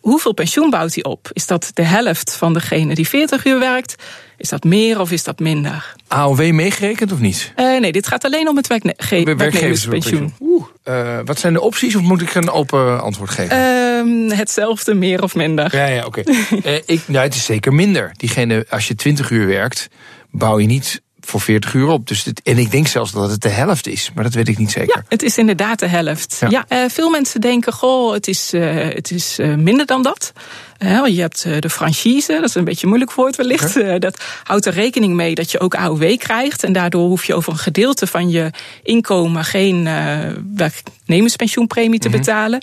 hoeveel 0.00 0.32
pensioen 0.32 0.70
bouwt 0.70 0.94
hij 0.94 1.04
op? 1.04 1.30
Is 1.32 1.46
dat 1.46 1.70
de 1.74 1.82
helft 1.82 2.36
van 2.36 2.52
degene 2.52 2.94
die 2.94 3.08
40 3.08 3.44
uur 3.44 3.58
werkt? 3.58 3.94
Is 4.38 4.48
dat 4.48 4.64
meer 4.64 5.00
of 5.00 5.10
is 5.10 5.24
dat 5.24 5.38
minder? 5.38 5.94
AOW 6.08 6.50
meegerekend 6.50 7.12
of 7.12 7.18
niet? 7.18 7.52
Uh, 7.56 7.80
nee, 7.80 7.92
dit 7.92 8.06
gaat 8.06 8.24
alleen 8.24 8.48
om 8.48 8.56
het 8.56 8.66
werkne 8.66 8.94
werknemerspensioen. 9.36 10.34
Oeh, 10.40 10.64
uh, 10.84 11.18
wat 11.24 11.38
zijn 11.38 11.52
de 11.52 11.60
opties 11.60 11.96
of 11.96 12.02
moet 12.02 12.22
ik 12.22 12.34
een 12.34 12.50
open 12.50 13.02
antwoord 13.02 13.30
geven? 13.30 13.56
Uh, 14.28 14.36
hetzelfde, 14.38 14.94
meer 14.94 15.22
of 15.22 15.34
minder. 15.34 15.76
Ja, 15.76 15.86
ja, 15.86 16.04
oké. 16.04 16.22
Okay. 16.56 17.00
nou, 17.06 17.24
het 17.24 17.34
is 17.34 17.44
zeker 17.44 17.74
minder. 17.74 18.12
Diegene, 18.16 18.66
als 18.70 18.88
je 18.88 18.94
20 18.94 19.30
uur 19.30 19.46
werkt, 19.46 19.88
bouw 20.30 20.58
je 20.58 20.66
niet 20.66 21.02
voor 21.26 21.40
40 21.40 21.74
uur 21.74 21.88
op. 21.88 22.08
Dus 22.08 22.22
dit, 22.22 22.40
en 22.42 22.58
ik 22.58 22.70
denk 22.70 22.86
zelfs 22.86 23.12
dat 23.12 23.30
het 23.30 23.42
de 23.42 23.48
helft 23.48 23.86
is, 23.86 24.10
maar 24.14 24.24
dat 24.24 24.34
weet 24.34 24.48
ik 24.48 24.58
niet 24.58 24.70
zeker. 24.70 24.96
Ja, 24.96 25.04
het 25.08 25.22
is 25.22 25.38
inderdaad 25.38 25.78
de 25.78 25.86
helft. 25.86 26.36
Ja, 26.40 26.48
ja 26.68 26.84
uh, 26.84 26.90
veel 26.90 27.10
mensen 27.10 27.40
denken, 27.40 27.72
goh, 27.72 28.12
het 28.12 28.28
is, 28.28 28.54
uh, 28.54 28.74
het 28.74 29.10
is 29.10 29.38
uh, 29.38 29.54
minder 29.54 29.86
dan 29.86 30.02
dat. 30.02 30.32
Je 30.78 31.20
hebt 31.20 31.42
de 31.42 31.70
franchise, 31.70 32.32
dat 32.32 32.44
is 32.44 32.54
een 32.54 32.64
beetje 32.64 32.86
moeilijk 32.86 33.12
woord 33.12 33.36
wellicht. 33.36 33.74
Dat 34.00 34.24
houdt 34.44 34.66
er 34.66 34.72
rekening 34.72 35.14
mee 35.14 35.34
dat 35.34 35.50
je 35.50 35.60
ook 35.60 35.74
AOW 35.74 36.16
krijgt. 36.18 36.64
En 36.64 36.72
daardoor 36.72 37.08
hoef 37.08 37.24
je 37.24 37.34
over 37.34 37.52
een 37.52 37.58
gedeelte 37.58 38.06
van 38.06 38.30
je 38.30 38.50
inkomen 38.82 39.44
geen 39.44 39.88
werknemerspensioenpremie 40.54 41.98
te 41.98 42.08
Mhm. 42.08 42.16
mm 42.16 42.24
-hmm. 42.24 42.34
betalen. 42.34 42.60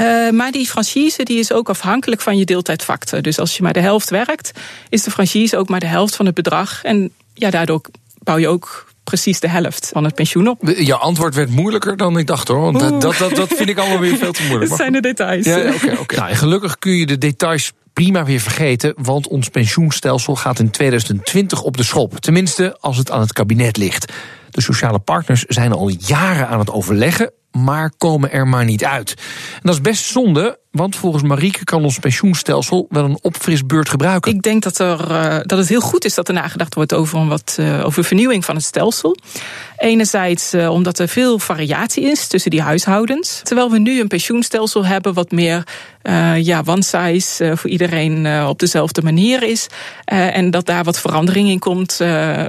Uh, 0.00 0.30
maar 0.30 0.52
die 0.52 0.66
franchise 0.66 1.22
die 1.22 1.38
is 1.38 1.52
ook 1.52 1.68
afhankelijk 1.68 2.20
van 2.20 2.38
je 2.38 2.44
deeltijdfactor. 2.44 3.22
Dus 3.22 3.38
als 3.38 3.56
je 3.56 3.62
maar 3.62 3.72
de 3.72 3.80
helft 3.80 4.10
werkt, 4.10 4.50
is 4.88 5.02
de 5.02 5.10
franchise 5.10 5.56
ook 5.56 5.68
maar 5.68 5.80
de 5.80 5.86
helft 5.86 6.16
van 6.16 6.26
het 6.26 6.34
bedrag. 6.34 6.84
En 6.84 7.12
ja, 7.34 7.50
daardoor 7.50 7.80
bouw 8.22 8.36
je 8.36 8.48
ook 8.48 8.92
precies 9.04 9.40
de 9.40 9.48
helft 9.48 9.90
van 9.92 10.04
het 10.04 10.14
pensioen 10.14 10.48
op. 10.48 10.74
Jouw 10.76 10.98
antwoord 10.98 11.34
werd 11.34 11.50
moeilijker 11.50 11.96
dan 11.96 12.18
ik 12.18 12.26
dacht 12.26 12.48
hoor. 12.48 12.60
Want 12.60 12.78
dat, 12.78 13.00
dat, 13.00 13.18
dat, 13.18 13.36
dat 13.36 13.48
vind 13.54 13.68
ik 13.68 13.78
allemaal 13.78 13.98
weer 13.98 14.16
veel 14.16 14.32
te 14.32 14.42
moeilijk. 14.48 14.68
Dat 14.68 14.78
zijn 14.78 14.92
de 14.92 15.00
details. 15.00 15.46
Ja, 15.46 15.58
oké. 15.58 15.74
Okay, 15.74 15.96
okay. 15.96 16.18
nou, 16.18 16.30
en 16.30 16.36
gelukkig 16.36 16.78
kun 16.78 16.92
je 16.92 17.06
de 17.06 17.18
details 17.18 17.72
prima 17.92 18.24
weer 18.24 18.40
vergeten, 18.40 18.94
want 18.96 19.28
ons 19.28 19.48
pensioenstelsel 19.48 20.36
gaat 20.36 20.58
in 20.58 20.70
2020 20.70 21.62
op 21.62 21.76
de 21.76 21.82
schop. 21.82 22.20
Tenminste, 22.20 22.76
als 22.80 22.96
het 22.96 23.10
aan 23.10 23.20
het 23.20 23.32
kabinet 23.32 23.76
ligt. 23.76 24.12
De 24.50 24.60
sociale 24.60 24.98
partners 24.98 25.44
zijn 25.44 25.72
al 25.72 25.88
jaren 25.88 26.48
aan 26.48 26.58
het 26.58 26.70
overleggen, 26.70 27.32
maar 27.50 27.92
komen 27.98 28.32
er 28.32 28.46
maar 28.46 28.64
niet 28.64 28.84
uit. 28.84 29.14
En 29.54 29.60
dat 29.62 29.74
is 29.74 29.80
best 29.80 30.04
zonde, 30.04 30.58
want 30.74 30.96
volgens 30.96 31.22
Marieke 31.22 31.64
kan 31.64 31.84
ons 31.84 31.98
pensioenstelsel 31.98 32.86
wel 32.88 33.04
een 33.04 33.18
opfrisbeurt 33.20 33.88
gebruiken. 33.88 34.32
Ik 34.32 34.42
denk 34.42 34.62
dat, 34.62 34.78
er, 34.78 35.10
uh, 35.10 35.36
dat 35.42 35.58
het 35.58 35.68
heel 35.68 35.80
goed 35.80 36.04
is 36.04 36.14
dat 36.14 36.28
er 36.28 36.34
nagedacht 36.34 36.74
wordt 36.74 36.94
over, 36.94 37.18
een 37.18 37.28
wat, 37.28 37.56
uh, 37.60 37.86
over 37.86 38.04
vernieuwing 38.04 38.44
van 38.44 38.54
het 38.54 38.64
stelsel. 38.64 39.16
Enerzijds 39.76 40.54
uh, 40.54 40.70
omdat 40.70 40.98
er 40.98 41.08
veel 41.08 41.38
variatie 41.38 42.04
is 42.04 42.26
tussen 42.26 42.50
die 42.50 42.62
huishoudens. 42.62 43.40
Terwijl 43.42 43.70
we 43.70 43.78
nu 43.78 44.00
een 44.00 44.08
pensioenstelsel 44.08 44.86
hebben 44.86 45.14
wat 45.14 45.30
meer 45.30 45.66
ja, 46.36 46.62
one 46.66 46.82
size 46.82 47.52
voor 47.56 47.70
iedereen 47.70 48.46
op 48.46 48.58
dezelfde 48.58 49.02
manier 49.02 49.42
is. 49.42 49.66
En 50.04 50.50
dat 50.50 50.66
daar 50.66 50.84
wat 50.84 51.00
verandering 51.00 51.48
in 51.48 51.58
komt, 51.58 51.96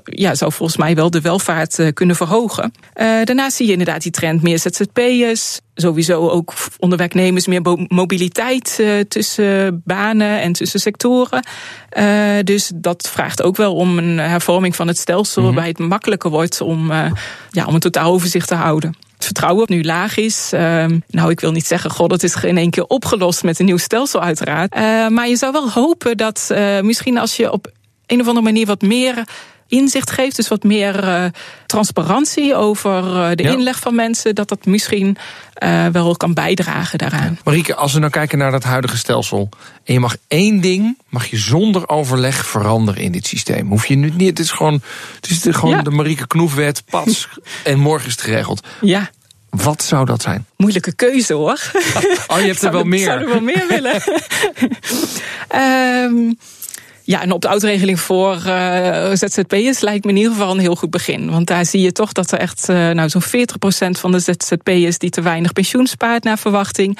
ja, 0.04 0.36
zou 0.36 0.52
volgens 0.52 0.78
mij 0.78 0.96
wel 0.96 1.10
de 1.10 1.22
welvaart 1.22 1.94
kunnen 1.94 2.16
verhogen. 2.16 2.74
Daarnaast 2.94 3.56
zie 3.56 3.66
je 3.66 3.72
inderdaad 3.72 4.02
die 4.02 4.12
trend 4.12 4.42
meer 4.42 4.60
ZZP'ers. 4.60 5.60
Sowieso 5.76 6.30
ook 6.30 6.54
onder 6.80 6.98
werknemers 6.98 7.48
meer 7.48 7.62
mobiliteit 7.88 8.78
uh, 8.82 9.00
tussen 9.00 9.82
banen 9.86 10.42
en 10.42 10.54
tussen 10.54 10.80
sectoren. 10.80 11.46
Uh, 11.98 12.40
dus 12.44 12.72
dat 12.76 13.10
vraagt 13.10 13.42
ook 13.42 13.56
wel 13.56 13.76
om 13.76 13.98
een 13.98 14.18
hervorming 14.18 14.76
van 14.76 14.88
het 14.88 14.98
stelsel, 14.98 15.42
mm 15.42 15.48
-hmm. 15.48 15.56
waarbij 15.56 15.74
het 15.78 15.90
makkelijker 15.90 16.30
wordt 16.30 16.62
om, 16.62 16.92
uh, 16.92 17.12
ja, 17.50 17.66
om 17.66 17.74
een 17.74 17.80
totaal 17.80 18.12
overzicht 18.12 18.48
te 18.48 18.56
houden 18.56 18.96
het 19.16 19.26
vertrouwen 19.26 19.66
nu 19.70 19.84
laag 19.84 20.18
is. 20.18 20.52
Uh, 20.54 20.86
nou, 21.08 21.30
ik 21.30 21.40
wil 21.40 21.52
niet 21.52 21.68
zeggen, 21.68 21.92
god, 21.92 22.12
het 22.12 22.24
is 22.24 22.36
in 22.36 22.58
één 22.58 22.70
keer 22.70 22.86
opgelost 22.86 23.44
met 23.44 23.60
een 23.60 23.66
nieuw 23.66 23.78
stelsel, 23.78 24.22
uiteraard. 24.22 24.76
Maar 25.10 25.28
je 25.28 25.36
zou 25.36 25.52
wel 25.52 25.72
hopen 25.72 26.18
dat 26.18 26.54
misschien 26.82 27.18
als 27.18 27.36
je 27.36 27.52
op 27.52 27.72
een 28.08 28.22
of 28.22 28.28
andere 28.28 28.46
manier 28.46 28.66
wat 28.66 28.82
meer 28.82 29.24
inzicht 29.76 30.12
geeft. 30.12 30.36
Dus 30.36 30.48
wat 30.48 30.64
meer 30.64 31.04
uh, 31.04 31.26
transparantie 31.66 32.56
over 32.56 33.04
uh, 33.04 33.30
de 33.36 33.44
ja. 33.44 33.52
inleg 33.52 33.80
van 33.80 33.96
mensen. 33.96 34.36
Dat 34.36 34.50
dat 34.50 34.66
misschien 34.66 35.18
uh, 35.64 35.88
wel 35.88 36.16
kan 36.16 36.34
bijdragen 36.34 36.98
daaraan. 36.98 37.40
Marieke, 37.44 37.76
als 37.76 37.94
we 37.94 38.00
nou 38.00 38.12
kijken 38.12 38.38
naar 38.38 38.52
dat 38.52 38.64
huidige 38.64 38.98
stelsel. 38.98 39.50
En 39.84 39.94
je 39.94 40.00
mag 40.00 40.16
één 40.28 40.62
ding, 40.62 40.98
mag 41.10 41.26
je 41.26 41.38
zonder 41.38 41.90
overleg 41.90 42.46
veranderen 42.46 43.02
in 43.02 43.12
dit 43.12 43.28
systeem. 43.28 43.68
Hoef 43.68 43.86
je 43.86 43.96
nu 43.96 44.12
niet, 44.16 44.30
het 44.30 44.40
is 44.40 44.52
gewoon, 44.52 44.82
het 45.16 45.30
is 45.30 45.56
gewoon 45.56 45.76
ja. 45.76 45.82
de 45.82 45.90
Marieke 45.90 46.28
Knoefwet, 46.28 46.84
pats. 46.90 47.28
en 47.64 47.80
morgen 47.80 48.08
is 48.08 48.12
het 48.12 48.22
geregeld. 48.22 48.68
Ja. 48.82 49.10
Wat 49.50 49.84
zou 49.84 50.06
dat 50.06 50.22
zijn? 50.22 50.46
Moeilijke 50.58 50.94
keuze 50.94 51.34
hoor. 51.34 51.72
Oh, 52.28 52.40
je 52.40 52.46
hebt 52.46 52.62
er 52.62 52.72
wel 52.80 52.84
meer. 52.84 53.00
Ik 53.00 53.06
zou 53.06 53.20
er 53.20 53.28
wel 53.28 53.42
meer 53.42 53.66
willen. 53.68 54.02
um, 56.10 56.38
ja, 57.06 57.22
en 57.22 57.32
op 57.32 57.42
de 57.42 57.48
uitregeling 57.48 58.00
voor 58.00 58.42
uh, 58.48 59.10
ZZP'ers 59.14 59.80
lijkt 59.80 60.06
me 60.06 60.12
in 60.12 60.18
ieder 60.18 60.32
geval 60.32 60.52
een 60.52 60.60
heel 60.60 60.76
goed 60.76 60.90
begin. 60.90 61.30
Want 61.30 61.48
daar 61.48 61.66
zie 61.66 61.82
je 61.82 61.92
toch 61.92 62.12
dat 62.12 62.32
er 62.32 62.40
echt 62.40 62.70
uh, 62.70 62.90
nou, 62.90 63.10
zo'n 63.10 63.24
40% 63.24 63.26
van 63.90 64.12
de 64.12 64.20
ZZP'ers 64.20 64.98
die 64.98 65.10
te 65.10 65.22
weinig 65.22 65.54
pensioen 65.54 65.88
spaart 65.88 66.24
naar 66.24 66.38
verwachting. 66.38 67.00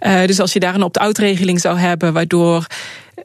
Uh, 0.00 0.26
dus 0.26 0.40
als 0.40 0.52
je 0.52 0.60
daar 0.60 0.74
een 0.74 0.82
opt-out-regeling 0.82 1.60
zou 1.60 1.78
hebben, 1.78 2.12
waardoor 2.12 2.66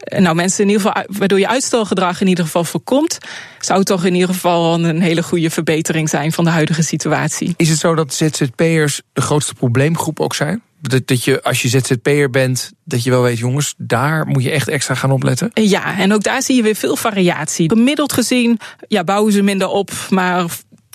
nou, 0.05 0.35
mensen 0.35 0.63
in 0.63 0.69
ieder 0.69 0.85
geval, 0.85 1.03
waardoor 1.17 1.39
je 1.39 1.47
uitstelgedrag 1.47 2.21
in 2.21 2.27
ieder 2.27 2.45
geval 2.45 2.63
voorkomt, 2.63 3.17
zou 3.59 3.83
toch 3.83 4.05
in 4.05 4.13
ieder 4.13 4.29
geval 4.29 4.73
een 4.73 5.01
hele 5.01 5.23
goede 5.23 5.49
verbetering 5.49 6.09
zijn 6.09 6.31
van 6.31 6.43
de 6.43 6.49
huidige 6.49 6.83
situatie. 6.83 7.53
Is 7.57 7.69
het 7.69 7.79
zo 7.79 7.95
dat 7.95 8.13
ZZP'ers 8.13 9.01
de 9.13 9.21
grootste 9.21 9.53
probleemgroep 9.53 10.19
ook 10.19 10.35
zijn? 10.35 10.61
Dat, 10.89 11.07
dat 11.07 11.23
je 11.23 11.43
als 11.43 11.61
je 11.61 11.67
ZZP'er 11.67 12.29
bent, 12.29 12.71
dat 12.83 13.03
je 13.03 13.09
wel 13.09 13.21
weet, 13.21 13.37
jongens, 13.37 13.73
daar 13.77 14.27
moet 14.27 14.43
je 14.43 14.51
echt 14.51 14.67
extra 14.67 14.95
gaan 14.95 15.11
opletten? 15.11 15.51
Ja, 15.53 15.97
en 15.97 16.13
ook 16.13 16.23
daar 16.23 16.41
zie 16.41 16.55
je 16.55 16.61
weer 16.61 16.75
veel 16.75 16.95
variatie. 16.95 17.69
Gemiddeld 17.69 18.13
gezien 18.13 18.59
ja, 18.87 19.03
bouwen 19.03 19.33
ze 19.33 19.41
minder 19.41 19.67
op, 19.67 19.91
maar 20.09 20.45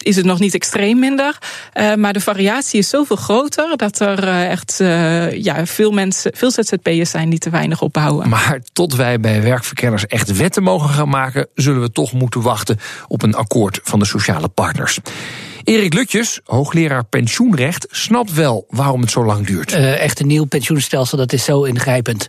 is 0.03 0.17
het 0.17 0.25
nog 0.25 0.39
niet 0.39 0.55
extreem 0.55 0.99
minder. 0.99 1.39
Uh, 1.75 1.95
maar 1.95 2.13
de 2.13 2.21
variatie 2.21 2.79
is 2.79 2.89
zoveel 2.89 3.17
groter 3.17 3.77
dat 3.77 4.01
er 4.01 4.25
uh, 4.25 4.51
echt 4.51 4.79
uh, 4.81 5.33
ja, 5.43 5.67
veel 5.67 5.91
mensen, 5.91 6.33
veel 6.35 6.51
ZZP'ers 6.51 7.11
zijn 7.11 7.31
die 7.31 7.39
te 7.39 7.51
weinig 7.51 7.83
opbouwen. 7.83 8.29
Maar 8.29 8.61
tot 8.73 8.95
wij 8.95 9.21
bij 9.21 9.43
werkverkenners 9.43 10.07
echt 10.07 10.37
wetten 10.37 10.63
mogen 10.63 10.89
gaan 10.89 11.09
maken, 11.09 11.49
zullen 11.55 11.81
we 11.81 11.93
toch 11.93 12.13
moeten 12.13 12.43
wachten 12.43 12.79
op 13.09 13.23
een 13.23 13.35
akkoord 13.35 13.81
van 13.83 13.99
de 13.99 14.05
sociale 14.05 14.49
partners. 14.49 14.99
Erik 15.65 15.95
Lutjes, 15.95 16.41
hoogleraar 16.45 17.05
pensioenrecht, 17.05 17.87
snapt 17.91 18.35
wel 18.35 18.67
waarom 18.69 19.01
het 19.01 19.11
zo 19.11 19.25
lang 19.25 19.47
duurt. 19.47 19.73
Uh, 19.73 20.01
echt 20.01 20.21
een 20.21 20.27
nieuw 20.27 20.45
pensioenstelsel, 20.45 21.19
dat 21.19 21.33
is 21.33 21.45
zo 21.45 21.63
ingrijpend. 21.63 22.27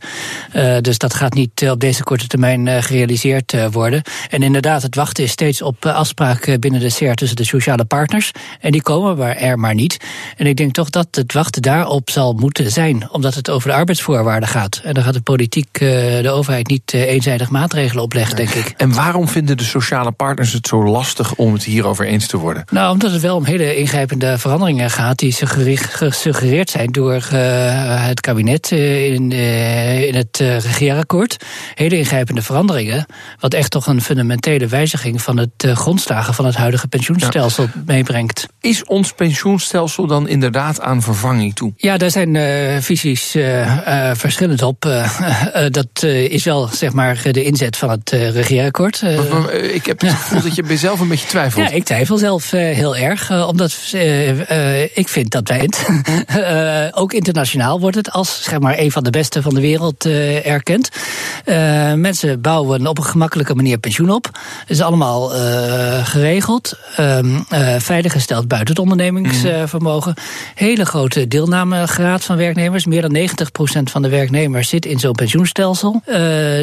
Uh, 0.55 0.77
dus 0.81 0.97
dat 0.97 1.13
gaat 1.13 1.33
niet 1.33 1.69
op 1.69 1.79
deze 1.79 2.03
korte 2.03 2.27
termijn 2.27 2.65
uh, 2.65 2.77
gerealiseerd 2.79 3.71
worden. 3.71 4.01
En 4.29 4.43
inderdaad, 4.43 4.81
het 4.81 4.95
wachten 4.95 5.23
is 5.23 5.31
steeds 5.31 5.61
op 5.61 5.85
afspraak 5.85 6.57
binnen 6.59 6.79
de 6.79 6.89
CER 6.89 7.15
tussen 7.15 7.37
de 7.37 7.43
sociale 7.43 7.85
partners. 7.85 8.31
En 8.59 8.71
die 8.71 8.81
komen 8.81 9.17
maar 9.17 9.35
er 9.35 9.59
maar 9.59 9.73
niet. 9.73 9.97
En 10.37 10.45
ik 10.45 10.57
denk 10.57 10.73
toch 10.73 10.89
dat 10.89 11.07
het 11.11 11.33
wachten 11.33 11.61
daarop 11.61 12.09
zal 12.09 12.33
moeten 12.33 12.71
zijn, 12.71 13.11
omdat 13.11 13.33
het 13.33 13.49
over 13.49 13.69
de 13.69 13.75
arbeidsvoorwaarden 13.75 14.49
gaat. 14.49 14.81
En 14.83 14.93
dan 14.93 15.03
gaat 15.03 15.13
de 15.13 15.21
politiek, 15.21 15.79
de 15.79 16.29
overheid 16.31 16.67
niet 16.67 16.93
eenzijdig 16.93 17.49
maatregelen 17.49 18.03
opleggen, 18.03 18.35
denk 18.35 18.49
ik. 18.49 18.73
En 18.77 18.93
waarom 18.93 19.27
vinden 19.27 19.57
de 19.57 19.63
sociale 19.63 20.11
partners 20.11 20.53
het 20.53 20.67
zo 20.67 20.85
lastig 20.85 21.35
om 21.35 21.53
het 21.53 21.63
hierover 21.63 22.05
eens 22.05 22.27
te 22.27 22.37
worden? 22.37 22.63
Nou, 22.69 22.91
omdat 22.91 23.11
het 23.11 23.20
wel 23.21 23.35
om 23.35 23.45
hele 23.45 23.75
ingrijpende 23.75 24.37
veranderingen 24.37 24.89
gaat 24.89 25.17
die 25.17 25.31
gesuggereerd 25.31 26.69
zijn 26.69 26.91
door 26.91 27.13
uh, 27.13 28.05
het 28.07 28.21
kabinet 28.21 28.71
uh, 28.71 29.13
in, 29.13 29.31
uh, 29.31 30.03
in 30.07 30.15
het 30.15 30.37
regeerakkoord. 30.37 31.45
Hele 31.73 31.97
ingrijpende 31.97 32.41
veranderingen, 32.41 33.05
wat 33.39 33.53
echt 33.53 33.71
toch 33.71 33.87
een 33.87 34.01
fundamentele 34.01 34.67
wijziging 34.67 35.21
van 35.21 35.37
het 35.37 35.67
grondslagen 35.73 36.33
van 36.33 36.45
het 36.45 36.55
huidige 36.55 36.87
pensioenstelsel 36.87 37.63
ja. 37.63 37.81
meebrengt. 37.85 38.47
Is 38.59 38.83
ons 38.83 39.13
pensioenstelsel 39.13 40.07
dan 40.07 40.27
inderdaad 40.27 40.81
aan 40.81 41.01
vervanging 41.01 41.55
toe? 41.55 41.73
Ja, 41.77 41.97
daar 41.97 42.11
zijn 42.11 42.37
visies 42.83 43.37
verschillend 44.13 44.61
op. 44.61 44.81
dat 45.69 46.03
is 46.03 46.43
wel 46.43 46.67
zeg 46.67 46.93
maar 46.93 47.21
de 47.31 47.43
inzet 47.43 47.77
van 47.77 47.89
het 47.89 48.09
regeerakkoord. 48.09 49.01
ik 49.73 49.85
heb 49.85 50.01
het 50.01 50.11
gevoel 50.21 50.41
dat 50.41 50.55
je 50.55 50.63
bij 50.63 50.77
zelf 50.77 50.99
een 50.99 51.07
beetje 51.07 51.27
twijfelt. 51.27 51.69
Ja, 51.69 51.75
ik 51.75 51.83
twijfel 51.83 52.17
zelf 52.17 52.51
heel 52.51 52.95
erg. 52.95 53.10
Uh, 53.11 53.47
omdat 53.47 53.91
uh, 53.93 54.39
uh, 54.39 54.83
ik 54.83 55.07
vind 55.07 55.31
dat 55.31 55.47
wij 55.47 55.59
het, 55.59 55.85
ook 57.01 57.13
internationaal 57.13 57.79
wordt 57.79 57.95
het 57.95 58.11
als 58.11 58.43
zeg 58.43 58.59
maar, 58.59 58.77
een 58.77 58.91
van 58.91 59.03
de 59.03 59.09
beste 59.09 59.41
van 59.41 59.53
de 59.53 59.61
wereld 59.61 60.05
erkend. 60.43 60.89
mensen 61.95 62.41
bouwen 62.41 62.87
op 62.87 62.97
een 62.97 63.03
gemakkelijke 63.03 63.55
manier 63.55 63.77
pensioen 63.77 64.09
op. 64.09 64.25
Het 64.59 64.69
is 64.69 64.81
allemaal 64.81 65.29
geregeld. 66.03 66.77
Ehm, 66.95 67.39
veiliggesteld 67.77 68.47
buiten 68.47 68.69
het 68.69 68.83
ondernemingsvermogen. 68.83 70.13
Hele 70.55 70.85
grote 70.85 71.27
deelnamegraad 71.27 72.23
van 72.23 72.37
werknemers. 72.37 72.85
Meer 72.85 73.01
dan 73.01 73.11
90% 73.11 73.91
van 73.91 74.01
de 74.01 74.09
werknemers 74.09 74.69
zit 74.69 74.85
in 74.85 74.99
zo'n 74.99 75.11
pensioenstelsel. 75.11 76.01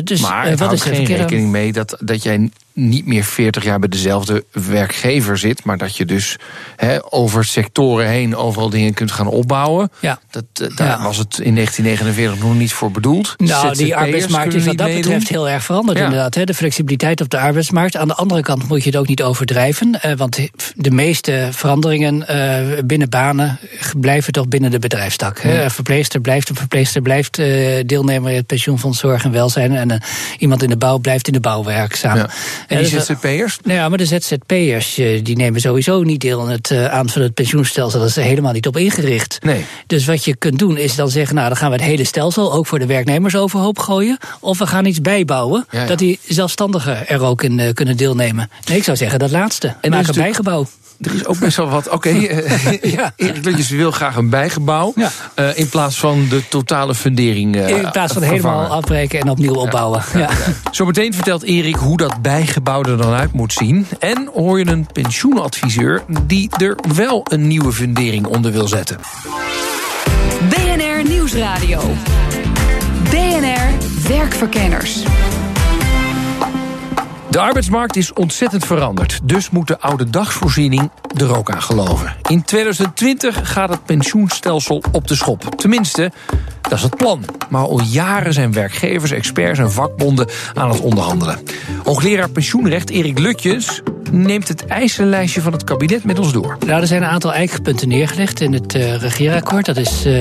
dus, 0.05 0.21
maar 0.21 0.57
wat 0.57 0.73
is 0.73 0.85
er 0.85 0.95
geen 0.95 1.05
rekening 1.05 1.51
mee 1.51 1.73
dat, 1.73 1.97
dat 2.01 2.23
jij 2.23 2.51
niet 2.79 3.07
meer 3.07 3.25
40 3.25 3.65
jaar 3.65 3.79
bij 3.79 3.89
dezelfde 3.89 4.45
werkgever 4.53 5.39
zit, 5.39 5.65
maar 5.65 5.79
dat 5.79 5.97
je 5.97 6.05
dus 6.05 6.37
he, 6.77 7.13
over 7.13 7.45
sectoren 7.45 8.09
heen 8.09 8.37
overal 8.37 8.71
dingen 8.71 8.95
kunt 8.95 9.13
gaan 9.13 9.27
opbouwen. 9.27 9.91
Ja. 10.01 10.19
Dat, 10.31 10.45
uh, 10.63 10.77
daar 10.77 10.99
ja. 10.99 11.03
was 11.03 11.17
het 11.17 11.39
in 11.39 11.55
1949 11.55 12.49
nog 12.49 12.59
niet 12.59 12.73
voor 12.73 12.91
bedoeld. 12.91 13.35
Nou, 13.37 13.75
die 13.75 13.97
arbeidsmarkt 13.97 14.55
is 14.55 14.65
wat 14.65 14.77
dat 14.77 14.87
meedoen. 14.87 15.03
betreft 15.03 15.29
heel 15.29 15.49
erg 15.49 15.65
veranderd 15.65 15.99
ja. 15.99 16.05
inderdaad. 16.05 16.35
He, 16.35 16.45
de 16.45 16.55
flexibiliteit 16.55 17.21
op 17.21 17.29
de 17.29 17.39
arbeidsmarkt. 17.39 17.97
Aan 17.97 18.09
de 18.09 18.15
andere 18.15 18.43
kant 18.43 18.69
moet 18.69 18.83
je 18.83 18.91
het 18.91 18.99
ook 18.99 19.09
niet 19.09 19.23
overdrijven. 19.23 20.01
Uh, 20.07 20.13
want 20.13 20.39
de 20.75 20.91
meeste 20.91 21.49
veranderingen 21.51 22.25
uh, 22.31 22.79
binnen 22.85 23.09
banen 23.09 23.59
blijven 23.97 24.33
toch 24.33 24.49
binnen 24.49 24.71
de 24.71 24.79
bedrijfstak. 24.79 25.43
Ja. 25.43 25.63
Een 25.63 25.71
verpleegster 25.71 26.21
blijft 26.21 26.49
een 26.49 26.57
verpleegster, 26.57 27.03
blijft 27.03 27.37
deelnemer 27.87 28.31
in 28.31 28.37
het 28.37 28.47
pensioenfonds 28.47 28.99
Zorg 28.99 29.25
en 29.25 29.33
Welzijn. 29.33 29.73
En 29.73 30.03
iemand 30.39 30.63
in 30.63 30.69
de 30.69 30.77
bouw 30.77 30.99
blijft 30.99 31.27
in 31.27 31.33
de 31.33 31.41
bouw 31.41 31.65
werkzaam. 31.65 32.27
En 32.69 32.79
die 32.79 33.01
ZZP'ers? 33.01 33.59
Nou 33.63 33.79
ja, 33.79 33.89
maar 33.89 33.99
de 33.99 34.07
ZZP'ers 34.07 34.95
die 35.23 35.37
nemen 35.37 35.61
sowieso 35.61 36.03
niet 36.03 36.21
deel 36.21 36.41
aan 36.41 36.51
het 36.51 36.73
aanvullen 36.73 37.11
van 37.11 37.23
het 37.23 37.35
pensioenstelsel. 37.35 38.01
Dat 38.01 38.09
is 38.09 38.17
er 38.17 38.23
helemaal 38.23 38.53
niet 38.53 38.67
op 38.67 38.77
ingericht. 38.77 39.39
Nee. 39.43 39.65
Dus 39.87 40.07
wat 40.07 40.25
je 40.25 40.37
kunt 40.37 40.59
doen 40.59 40.77
is 40.77 40.95
dan 40.95 41.11
zeggen, 41.11 41.35
nou 41.35 41.49
dan 41.49 41.57
gaan 41.57 41.71
we 41.71 41.77
het 41.77 41.85
hele 41.85 42.05
stelsel 42.05 42.53
ook 42.53 42.67
voor 42.67 42.79
de 42.79 42.87
werknemers 42.87 43.37
overhoop 43.37 43.79
gooien. 43.79 44.19
Of 44.41 44.59
we 44.59 44.67
gaan 44.67 44.85
iets 44.85 45.01
bijbouwen, 45.01 45.67
ja, 45.71 45.81
ja. 45.81 45.87
dat 45.87 45.99
die 45.99 46.19
zelfstandigen 46.29 47.09
er 47.09 47.23
ook 47.23 47.43
in 47.43 47.75
kunnen 47.75 47.97
deelnemen. 47.97 48.51
Nee, 48.67 48.77
ik 48.77 48.85
zou 48.85 48.97
zeggen 48.97 49.19
dat 49.19 49.31
laatste. 49.31 49.75
En 49.81 49.91
maak 49.91 50.07
een 50.07 50.15
bijgebouw. 50.15 50.67
Er 51.01 51.15
is 51.15 51.27
ook 51.27 51.39
best 51.39 51.57
wel 51.57 51.69
wat. 51.69 51.89
Oké, 51.89 52.09
okay, 52.09 52.81
ja. 52.97 53.13
Erik 53.17 53.45
Lutjes 53.45 53.69
wil 53.69 53.91
graag 53.91 54.17
een 54.17 54.29
bijgebouw. 54.29 54.93
Ja. 54.97 55.11
Uh, 55.37 55.59
in 55.59 55.69
plaats 55.69 55.99
van 55.99 56.27
de 56.29 56.49
totale 56.49 56.95
fundering. 56.95 57.57
Uh, 57.57 57.69
in 57.69 57.91
plaats 57.91 58.13
van 58.13 58.23
vervangen. 58.23 58.29
helemaal 58.29 58.77
afbreken 58.77 59.21
en 59.21 59.29
opnieuw 59.29 59.55
opbouwen. 59.55 60.03
Ja. 60.13 60.19
Ja. 60.19 60.29
Zometeen 60.71 61.15
vertelt 61.15 61.43
Erik 61.43 61.75
hoe 61.75 61.97
dat 61.97 62.23
bijgebouw 62.23 62.83
er 62.83 62.97
dan 62.97 63.13
uit 63.13 63.33
moet 63.33 63.53
zien. 63.53 63.87
En 63.99 64.31
hoor 64.35 64.59
je 64.59 64.67
een 64.67 64.87
pensioenadviseur 64.93 66.03
die 66.23 66.51
er 66.57 66.77
wel 66.95 67.27
een 67.31 67.47
nieuwe 67.47 67.73
fundering 67.73 68.27
onder 68.27 68.53
wil 68.53 68.69
zetten. 68.69 68.99
BNR 70.49 71.09
Nieuwsradio. 71.09 71.81
BNR 73.11 73.71
Werkverkenners. 74.09 75.03
De 77.39 77.45
arbeidsmarkt 77.45 77.97
is 77.97 78.13
ontzettend 78.13 78.65
veranderd. 78.65 79.21
Dus 79.23 79.51
moet 79.51 79.67
de 79.67 79.81
oude 79.81 80.11
dagsvoorziening 80.11 80.91
er 81.17 81.37
ook 81.37 81.51
aan 81.51 81.63
geloven. 81.63 82.17
In 82.29 82.43
2020 82.43 83.53
gaat 83.53 83.69
het 83.69 83.85
pensioenstelsel 83.85 84.83
op 84.93 85.09
de 85.09 85.15
schop. 85.15 85.57
Tenminste, 85.57 86.11
dat 86.63 86.73
is 86.73 86.83
het 86.83 86.97
plan. 86.97 87.25
Maar 87.49 87.63
al 87.63 87.81
jaren 87.81 88.33
zijn 88.33 88.53
werkgevers, 88.53 89.11
experts 89.11 89.59
en 89.59 89.73
vakbonden 89.73 90.29
aan 90.55 90.71
het 90.71 90.81
onderhandelen. 90.81 91.39
Hoogleraar 91.85 92.31
pensioenrecht 92.31 92.91
Erik 92.91 93.19
Lutjes 93.19 93.83
neemt 94.11 94.49
het 94.49 94.67
eisenlijstje 94.67 95.41
van 95.41 95.53
het 95.53 95.65
kabinet 95.65 96.05
met 96.05 96.19
ons 96.19 96.33
door. 96.33 96.57
Nou, 96.67 96.81
er 96.81 96.87
zijn 96.87 97.03
een 97.03 97.09
aantal 97.09 97.33
eikenpunten 97.33 97.89
neergelegd 97.89 98.41
in 98.41 98.53
het 98.53 98.75
uh, 98.75 98.97
regeerakkoord. 98.97 99.67
Dat 99.67 99.77
is 99.77 100.07
uh, 100.07 100.15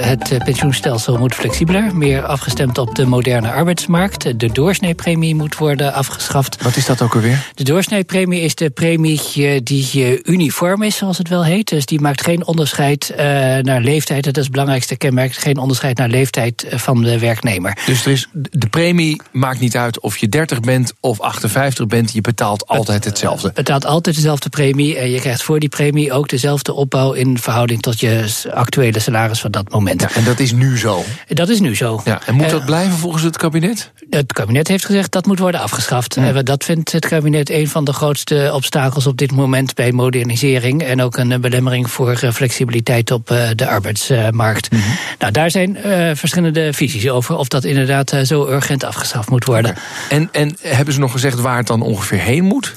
het 0.00 0.38
pensioenstelsel 0.44 1.18
moet 1.18 1.34
flexibeler, 1.34 1.96
meer 1.96 2.22
afgestemd 2.22 2.78
op 2.78 2.94
de 2.94 3.06
moderne 3.06 3.52
arbeidsmarkt. 3.52 4.40
De 4.40 4.52
doorsneepremie 4.52 5.34
moet 5.34 5.56
worden 5.56 5.92
afgeschaft. 5.92 6.53
Wat 6.62 6.76
is 6.76 6.86
dat 6.86 7.02
ook 7.02 7.14
alweer? 7.14 7.50
De 7.54 7.64
doorsneepremie 7.64 8.40
is 8.40 8.54
de 8.54 8.70
premie 8.70 9.20
die 9.62 10.22
uniform 10.22 10.82
is, 10.82 10.96
zoals 10.96 11.18
het 11.18 11.28
wel 11.28 11.44
heet. 11.44 11.68
Dus 11.68 11.86
die 11.86 12.00
maakt 12.00 12.22
geen 12.22 12.46
onderscheid 12.46 13.10
uh, 13.10 13.16
naar 13.56 13.80
leeftijd. 13.80 14.24
Dat 14.24 14.36
is 14.36 14.42
het 14.42 14.52
belangrijkste 14.52 14.96
kenmerk. 14.96 15.34
Geen 15.34 15.58
onderscheid 15.58 15.96
naar 15.96 16.08
leeftijd 16.08 16.66
van 16.70 17.02
de 17.02 17.18
werknemer. 17.18 17.78
Dus 17.86 18.06
er 18.06 18.12
is, 18.12 18.28
de 18.32 18.66
premie 18.66 19.20
maakt 19.32 19.60
niet 19.60 19.76
uit 19.76 20.00
of 20.00 20.16
je 20.16 20.28
30 20.28 20.60
bent 20.60 20.92
of 21.00 21.20
58 21.20 21.86
bent. 21.86 22.12
Je 22.12 22.20
betaalt 22.20 22.66
altijd 22.66 23.04
hetzelfde. 23.04 23.08
hetzelfde. 23.08 23.52
betaalt 23.62 23.84
altijd 23.86 24.16
dezelfde 24.16 24.48
premie 24.48 24.98
en 24.98 25.10
je 25.10 25.20
krijgt 25.20 25.42
voor 25.42 25.60
die 25.60 25.68
premie 25.68 26.12
ook 26.12 26.28
dezelfde 26.28 26.72
opbouw 26.72 27.12
in 27.12 27.38
verhouding 27.38 27.82
tot 27.82 28.00
je 28.00 28.24
actuele 28.54 28.98
salaris 28.98 29.40
van 29.40 29.50
dat 29.50 29.70
moment. 29.70 30.00
Ja, 30.00 30.10
en 30.14 30.24
dat 30.24 30.40
is 30.40 30.52
nu 30.52 30.78
zo. 30.78 31.04
Dat 31.28 31.48
is 31.48 31.60
nu 31.60 31.76
zo. 31.76 32.00
Ja, 32.04 32.20
en 32.26 32.34
moet 32.34 32.44
Eh, 32.44 32.50
dat 32.50 32.64
blijven 32.64 32.98
volgens 32.98 33.22
het 33.22 33.36
kabinet? 33.36 33.92
Het 34.10 34.32
kabinet 34.32 34.68
heeft 34.68 34.84
gezegd 34.84 35.12
dat 35.12 35.26
moet 35.26 35.38
worden 35.38 35.60
afgeschaft. 35.60 36.16
Dat 36.42 36.64
vindt 36.64 36.92
het 36.92 37.06
kabinet 37.06 37.50
een 37.50 37.68
van 37.68 37.84
de 37.84 37.92
grootste 37.92 38.50
obstakels 38.54 39.06
op 39.06 39.16
dit 39.16 39.32
moment 39.32 39.74
bij 39.74 39.92
modernisering. 39.92 40.82
En 40.82 41.02
ook 41.02 41.16
een 41.16 41.40
belemmering 41.40 41.90
voor 41.90 42.18
eh, 42.20 42.30
flexibiliteit 42.30 43.10
op 43.10 43.30
eh, 43.30 43.48
de 43.54 43.66
arbeidsmarkt. 43.66 44.68
Nou, 45.18 45.32
daar 45.32 45.50
zijn 45.50 45.76
eh, 45.76 46.10
verschillende 46.14 46.72
visies 46.72 47.08
over 47.08 47.36
of 47.36 47.48
dat 47.48 47.64
inderdaad 47.64 48.16
zo 48.24 48.48
urgent 48.48 48.84
afgeschaft 48.84 49.30
moet 49.30 49.44
worden. 49.44 49.74
En, 50.08 50.28
en 50.32 50.56
hebben 50.60 50.94
ze 50.94 51.00
nog 51.00 51.12
gezegd 51.12 51.40
waar 51.40 51.56
het 51.56 51.66
dan 51.66 51.82
ongeveer 51.82 52.20
heen 52.20 52.44
moet? 52.44 52.74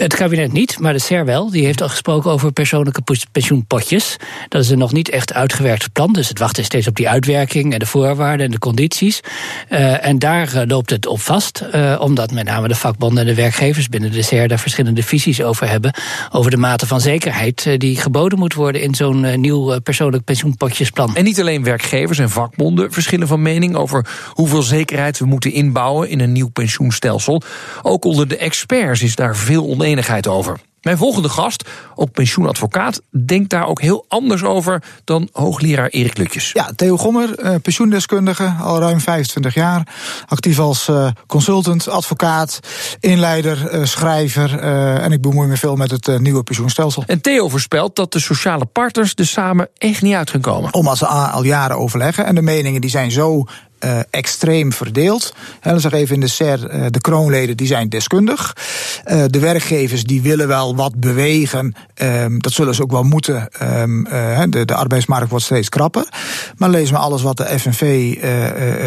Het 0.00 0.14
kabinet 0.14 0.52
niet, 0.52 0.78
maar 0.78 0.92
de 0.92 0.98
SER 0.98 1.24
wel. 1.24 1.50
Die 1.50 1.64
heeft 1.64 1.82
al 1.82 1.88
gesproken 1.88 2.30
over 2.30 2.52
persoonlijke 2.52 3.02
pensioenpotjes. 3.32 4.16
Dat 4.48 4.62
is 4.62 4.70
een 4.70 4.78
nog 4.78 4.92
niet 4.92 5.08
echt 5.08 5.32
uitgewerkt 5.34 5.92
plan. 5.92 6.12
Dus 6.12 6.28
het 6.28 6.38
wachten 6.38 6.64
steeds 6.64 6.86
op 6.86 6.96
die 6.96 7.08
uitwerking 7.08 7.72
en 7.72 7.78
de 7.78 7.86
voorwaarden 7.86 8.46
en 8.46 8.52
de 8.52 8.58
condities. 8.58 9.20
Eh, 9.68 10.06
en 10.06 10.18
daar 10.18 10.54
eh, 10.54 10.62
loopt 10.66 10.90
het 10.90 11.06
op 11.06 11.20
vast. 11.20 11.60
eh, 11.60 11.96
omdat 12.00 12.32
met 12.32 12.44
name 12.44 12.68
de 12.68 12.74
vakbonden 12.74 13.18
en 13.18 13.26
de 13.26 13.34
werkgevers 13.34 13.88
binnen 13.88 14.12
de 14.12 14.22
SER 14.22 14.48
daar 14.48 14.58
verschillende 14.58 15.02
visies 15.02 15.42
over 15.42 15.68
hebben. 15.68 15.94
Over 16.30 16.50
de 16.50 16.56
mate 16.56 16.86
van 16.86 17.00
zekerheid 17.00 17.68
die 17.76 17.96
geboden 17.96 18.38
moet 18.38 18.54
worden 18.54 18.82
in 18.82 18.94
zo'n 18.94 19.40
nieuw 19.40 19.80
persoonlijk 19.80 20.24
pensioenpotjesplan. 20.24 21.16
En 21.16 21.24
niet 21.24 21.40
alleen 21.40 21.64
werkgevers 21.64 22.18
en 22.18 22.30
vakbonden 22.30 22.92
verschillen 22.92 23.28
van 23.28 23.42
mening 23.42 23.76
over 23.76 24.06
hoeveel 24.32 24.62
zekerheid 24.62 25.18
we 25.18 25.26
moeten 25.26 25.52
inbouwen 25.52 26.08
in 26.08 26.20
een 26.20 26.32
nieuw 26.32 26.48
pensioenstelsel. 26.48 27.42
Ook 27.82 28.04
onder 28.04 28.28
de 28.28 28.36
experts 28.36 29.02
is 29.02 29.14
daar 29.14 29.36
veel 29.36 29.62
oneenigheid 29.62 29.88
over. 30.26 30.60
Mijn 30.80 30.96
volgende 30.96 31.28
gast, 31.28 31.68
ook 31.94 32.12
pensioenadvocaat, 32.12 33.00
denkt 33.26 33.50
daar 33.50 33.66
ook 33.66 33.80
heel 33.80 34.04
anders 34.08 34.44
over 34.44 34.82
dan 35.04 35.28
hoogleraar 35.32 35.88
Erik 35.88 36.16
Lutjes. 36.16 36.52
Ja, 36.52 36.72
Theo 36.76 36.96
Gommer, 36.96 37.38
eh, 37.38 37.54
pensioendeskundige, 37.62 38.54
al 38.60 38.80
ruim 38.80 39.00
25 39.00 39.54
jaar. 39.54 39.86
Actief 40.26 40.58
als 40.58 40.88
eh, 40.88 41.08
consultant, 41.26 41.88
advocaat, 41.88 42.60
inleider, 43.00 43.68
eh, 43.68 43.84
schrijver. 43.84 44.58
en 44.60 45.12
ik 45.12 45.20
bemoei 45.20 45.48
me 45.48 45.56
veel 45.56 45.76
met 45.76 45.90
het 45.90 46.20
nieuwe 46.20 46.42
pensioenstelsel. 46.42 47.04
En 47.06 47.20
Theo 47.20 47.48
voorspelt 47.48 47.96
dat 47.96 48.12
de 48.12 48.18
sociale 48.20 48.64
partners 48.64 49.12
er 49.14 49.26
samen 49.26 49.68
echt 49.78 50.02
niet 50.02 50.14
uit 50.14 50.30
gaan 50.30 50.40
komen. 50.40 50.74
Omdat 50.74 50.98
ze 50.98 51.06
al 51.06 51.44
jaren 51.44 51.76
overleggen. 51.76 52.26
En 52.26 52.34
de 52.34 52.42
meningen 52.42 52.80
die 52.80 52.90
zijn 52.90 53.10
zo 53.10 53.44
eh, 53.80 53.98
extreem 54.10 54.72
verdeeld. 54.72 55.34
Hè, 55.60 55.70
dan 55.70 55.80
zeg 55.80 55.92
even 55.92 56.14
in 56.14 56.20
de 56.20 56.28
SER, 56.28 56.66
eh, 56.66 56.86
de 56.90 57.00
kroonleden 57.00 57.56
die 57.56 57.66
zijn 57.66 57.88
deskundig. 57.88 58.56
Eh, 59.04 59.24
de 59.26 59.38
werkgevers 59.38 60.04
die 60.04 60.22
willen 60.22 60.48
wel 60.48 60.76
wat 60.76 61.00
bewegen. 61.00 61.74
Ehm, 61.94 62.38
dat 62.38 62.52
zullen 62.52 62.74
ze 62.74 62.82
ook 62.82 62.90
wel 62.90 63.02
moeten. 63.02 63.48
Ehm, 63.52 64.06
eh, 64.06 64.42
de, 64.48 64.64
de 64.64 64.74
arbeidsmarkt 64.74 65.30
wordt 65.30 65.44
steeds 65.44 65.68
krapper. 65.68 66.08
Maar 66.56 66.70
lees 66.70 66.90
maar 66.90 67.00
alles 67.00 67.22
wat 67.22 67.36
de 67.36 67.58
FNV 67.58 68.14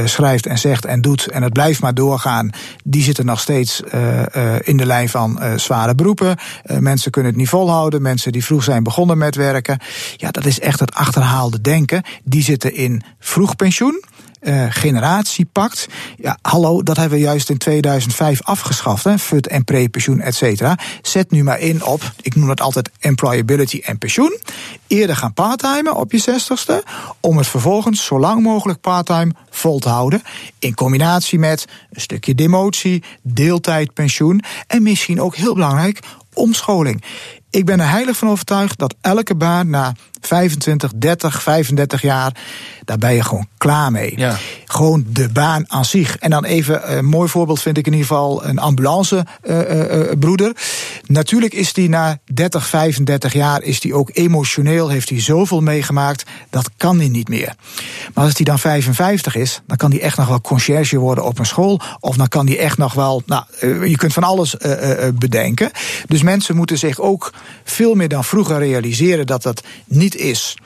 schrijft 0.05 0.45
en 0.45 0.57
zegt 0.57 0.85
en 0.85 1.01
doet. 1.01 1.27
En 1.27 1.43
het 1.43 1.53
blijft 1.53 1.81
maar 1.81 1.93
doorgaan. 1.93 2.49
Die 2.83 3.03
zitten 3.03 3.25
nog 3.25 3.39
steeds 3.39 3.81
in 4.61 4.77
de 4.77 4.85
lijn 4.85 5.09
van 5.09 5.39
zware 5.55 5.95
beroepen. 5.95 6.37
Mensen 6.79 7.11
kunnen 7.11 7.31
het 7.31 7.39
niet 7.39 7.49
volhouden. 7.49 8.01
Mensen 8.01 8.31
die 8.31 8.45
vroeg 8.45 8.63
zijn 8.63 8.83
begonnen 8.83 9.17
met 9.17 9.35
werken. 9.35 9.79
Ja, 10.15 10.31
dat 10.31 10.45
is 10.45 10.59
echt 10.59 10.79
het 10.79 10.93
achterhaalde 10.93 11.61
denken. 11.61 12.03
Die 12.23 12.43
zitten 12.43 12.73
in 12.73 13.01
vroeg 13.19 13.55
pensioen 13.55 14.03
eh, 14.43 14.65
generatiepact. 14.69 15.87
Ja, 16.17 16.37
hallo, 16.41 16.83
dat 16.83 16.97
hebben 16.97 17.17
we 17.17 17.23
juist 17.23 17.49
in 17.49 17.57
2005 17.57 18.41
afgeschaft. 18.41 19.03
Hè, 19.03 19.19
FUT 19.19 19.47
en 19.47 19.63
prepensioen, 19.63 20.19
et 20.19 20.35
cetera. 20.35 20.77
Zet 21.01 21.31
nu 21.31 21.43
maar 21.43 21.59
in 21.59 21.83
op, 21.85 22.11
ik 22.21 22.35
noem 22.35 22.49
het 22.49 22.61
altijd 22.61 22.89
employability 22.99 23.81
en 23.83 23.97
pensioen. 23.97 24.39
Eerder 24.87 25.15
gaan 25.15 25.33
parttimen 25.33 25.95
op 25.95 26.11
je 26.11 26.17
zestigste. 26.17 26.83
Om 27.19 27.37
het 27.37 27.47
vervolgens 27.47 28.05
zo 28.05 28.19
lang 28.19 28.41
mogelijk 28.41 28.81
parttime 28.81 29.31
vol 29.49 29.79
te 29.79 29.89
houden. 29.89 30.21
In 30.59 30.73
combinatie 30.73 31.39
met 31.39 31.65
een 31.91 32.01
stukje 32.01 32.35
demotie, 32.35 33.03
deeltijdpensioen. 33.21 34.41
En 34.67 34.83
misschien 34.83 35.21
ook 35.21 35.35
heel 35.35 35.53
belangrijk, 35.53 35.99
omscholing. 36.33 37.03
Ik 37.49 37.65
ben 37.65 37.79
er 37.79 37.89
heilig 37.89 38.17
van 38.17 38.29
overtuigd 38.29 38.79
dat 38.79 38.95
elke 39.01 39.35
baan 39.35 39.69
na 39.69 39.93
25, 40.27 40.91
30, 40.95 41.41
35 41.41 42.01
jaar, 42.01 42.35
daar 42.85 42.97
ben 42.97 43.13
je 43.13 43.23
gewoon 43.23 43.47
klaar 43.57 43.91
mee. 43.91 44.13
Ja. 44.15 44.37
Gewoon 44.65 45.05
de 45.07 45.29
baan 45.29 45.63
aan 45.67 45.85
zich. 45.85 46.17
En 46.17 46.29
dan 46.29 46.45
even 46.45 46.97
een 46.97 47.05
mooi 47.05 47.29
voorbeeld 47.29 47.61
vind 47.61 47.77
ik 47.77 47.85
in 47.85 47.91
ieder 47.91 48.07
geval 48.07 48.45
een 48.45 48.59
ambulancebroeder. 48.59 50.55
Natuurlijk 51.05 51.53
is 51.53 51.73
die 51.73 51.89
na 51.89 52.17
30, 52.33 52.67
35 52.67 53.33
jaar 53.33 53.61
is 53.61 53.79
die 53.79 53.93
ook 53.93 54.09
emotioneel, 54.13 54.89
heeft 54.89 55.09
hij 55.09 55.21
zoveel 55.21 55.61
meegemaakt, 55.61 56.23
dat 56.49 56.69
kan 56.77 56.97
hij 56.97 57.07
niet 57.07 57.29
meer. 57.29 57.55
Maar 58.13 58.23
als 58.23 58.33
hij 58.35 58.45
dan 58.45 58.59
55 58.59 59.35
is, 59.35 59.61
dan 59.67 59.77
kan 59.77 59.91
hij 59.91 60.01
echt 60.01 60.17
nog 60.17 60.27
wel 60.27 60.41
conciërge 60.41 60.97
worden 60.97 61.25
op 61.25 61.39
een 61.39 61.45
school. 61.45 61.81
Of 61.99 62.15
dan 62.15 62.27
kan 62.27 62.47
hij 62.47 62.59
echt 62.59 62.77
nog 62.77 62.93
wel, 62.93 63.23
nou, 63.25 63.43
eh, 63.59 63.85
je 63.85 63.97
kunt 63.97 64.13
van 64.13 64.23
alles 64.23 64.57
eh, 64.57 65.07
eh, 65.07 65.13
bedenken. 65.13 65.71
Dus 66.07 66.23
mensen 66.23 66.55
moeten 66.55 66.77
zich 66.77 66.99
ook 66.99 67.33
veel 67.63 67.95
meer 67.95 68.07
dan 68.07 68.23
vroeger 68.23 68.57
realiseren 68.57 69.27
dat 69.27 69.43
dat 69.43 69.63
niet 69.85 70.12
is 70.15 70.57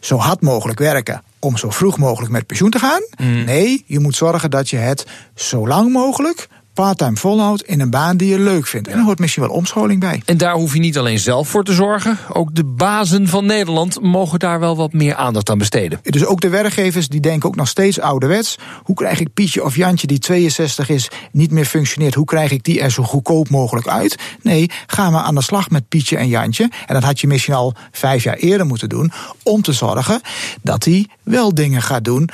zo 0.00 0.16
hard 0.16 0.40
mogelijk 0.40 0.78
werken 0.78 1.22
om 1.38 1.56
zo 1.56 1.70
vroeg 1.70 1.98
mogelijk 1.98 2.32
met 2.32 2.46
pensioen 2.46 2.70
te 2.70 2.78
gaan. 2.78 3.02
Nee, 3.44 3.84
je 3.86 3.98
moet 3.98 4.16
zorgen 4.16 4.50
dat 4.50 4.70
je 4.70 4.76
het 4.76 5.06
zo 5.34 5.68
lang 5.68 5.92
mogelijk 5.92 6.48
parttime 6.76 7.16
volhoudt 7.16 7.62
in 7.62 7.80
een 7.80 7.90
baan 7.90 8.16
die 8.16 8.28
je 8.28 8.38
leuk 8.38 8.66
vindt. 8.66 8.88
En 8.88 8.98
er 8.98 9.04
hoort 9.04 9.18
misschien 9.18 9.42
wel 9.42 9.52
omscholing 9.52 10.00
bij. 10.00 10.22
En 10.24 10.36
daar 10.36 10.54
hoef 10.54 10.72
je 10.72 10.80
niet 10.80 10.98
alleen 10.98 11.18
zelf 11.18 11.48
voor 11.48 11.64
te 11.64 11.72
zorgen. 11.72 12.18
Ook 12.32 12.54
de 12.54 12.64
bazen 12.64 13.28
van 13.28 13.46
Nederland 13.46 14.00
mogen 14.00 14.38
daar 14.38 14.60
wel 14.60 14.76
wat 14.76 14.92
meer 14.92 15.14
aandacht 15.14 15.50
aan 15.50 15.58
besteden. 15.58 16.00
Dus 16.02 16.24
ook 16.24 16.40
de 16.40 16.48
werkgevers 16.48 17.08
die 17.08 17.20
denken 17.20 17.48
ook 17.48 17.56
nog 17.56 17.68
steeds 17.68 18.00
ouderwets. 18.00 18.58
Hoe 18.82 18.94
krijg 18.94 19.20
ik 19.20 19.34
Pietje 19.34 19.64
of 19.64 19.76
Jantje 19.76 20.06
die 20.06 20.18
62 20.18 20.88
is, 20.88 21.08
niet 21.32 21.50
meer 21.50 21.64
functioneert? 21.64 22.14
Hoe 22.14 22.24
krijg 22.24 22.50
ik 22.50 22.64
die 22.64 22.80
er 22.80 22.90
zo 22.90 23.02
goedkoop 23.02 23.48
mogelijk 23.48 23.88
uit? 23.88 24.16
Nee, 24.42 24.70
ga 24.86 25.10
maar 25.10 25.22
aan 25.22 25.34
de 25.34 25.42
slag 25.42 25.70
met 25.70 25.88
Pietje 25.88 26.16
en 26.16 26.28
Jantje. 26.28 26.70
En 26.86 26.94
dat 26.94 27.02
had 27.02 27.20
je 27.20 27.26
misschien 27.26 27.54
al 27.54 27.74
vijf 27.92 28.22
jaar 28.22 28.36
eerder 28.36 28.66
moeten 28.66 28.88
doen. 28.88 29.12
Om 29.42 29.62
te 29.62 29.72
zorgen 29.72 30.20
dat 30.62 30.84
hij 30.84 31.06
wel 31.22 31.54
dingen 31.54 31.82
gaat 31.82 32.04
doen 32.04 32.30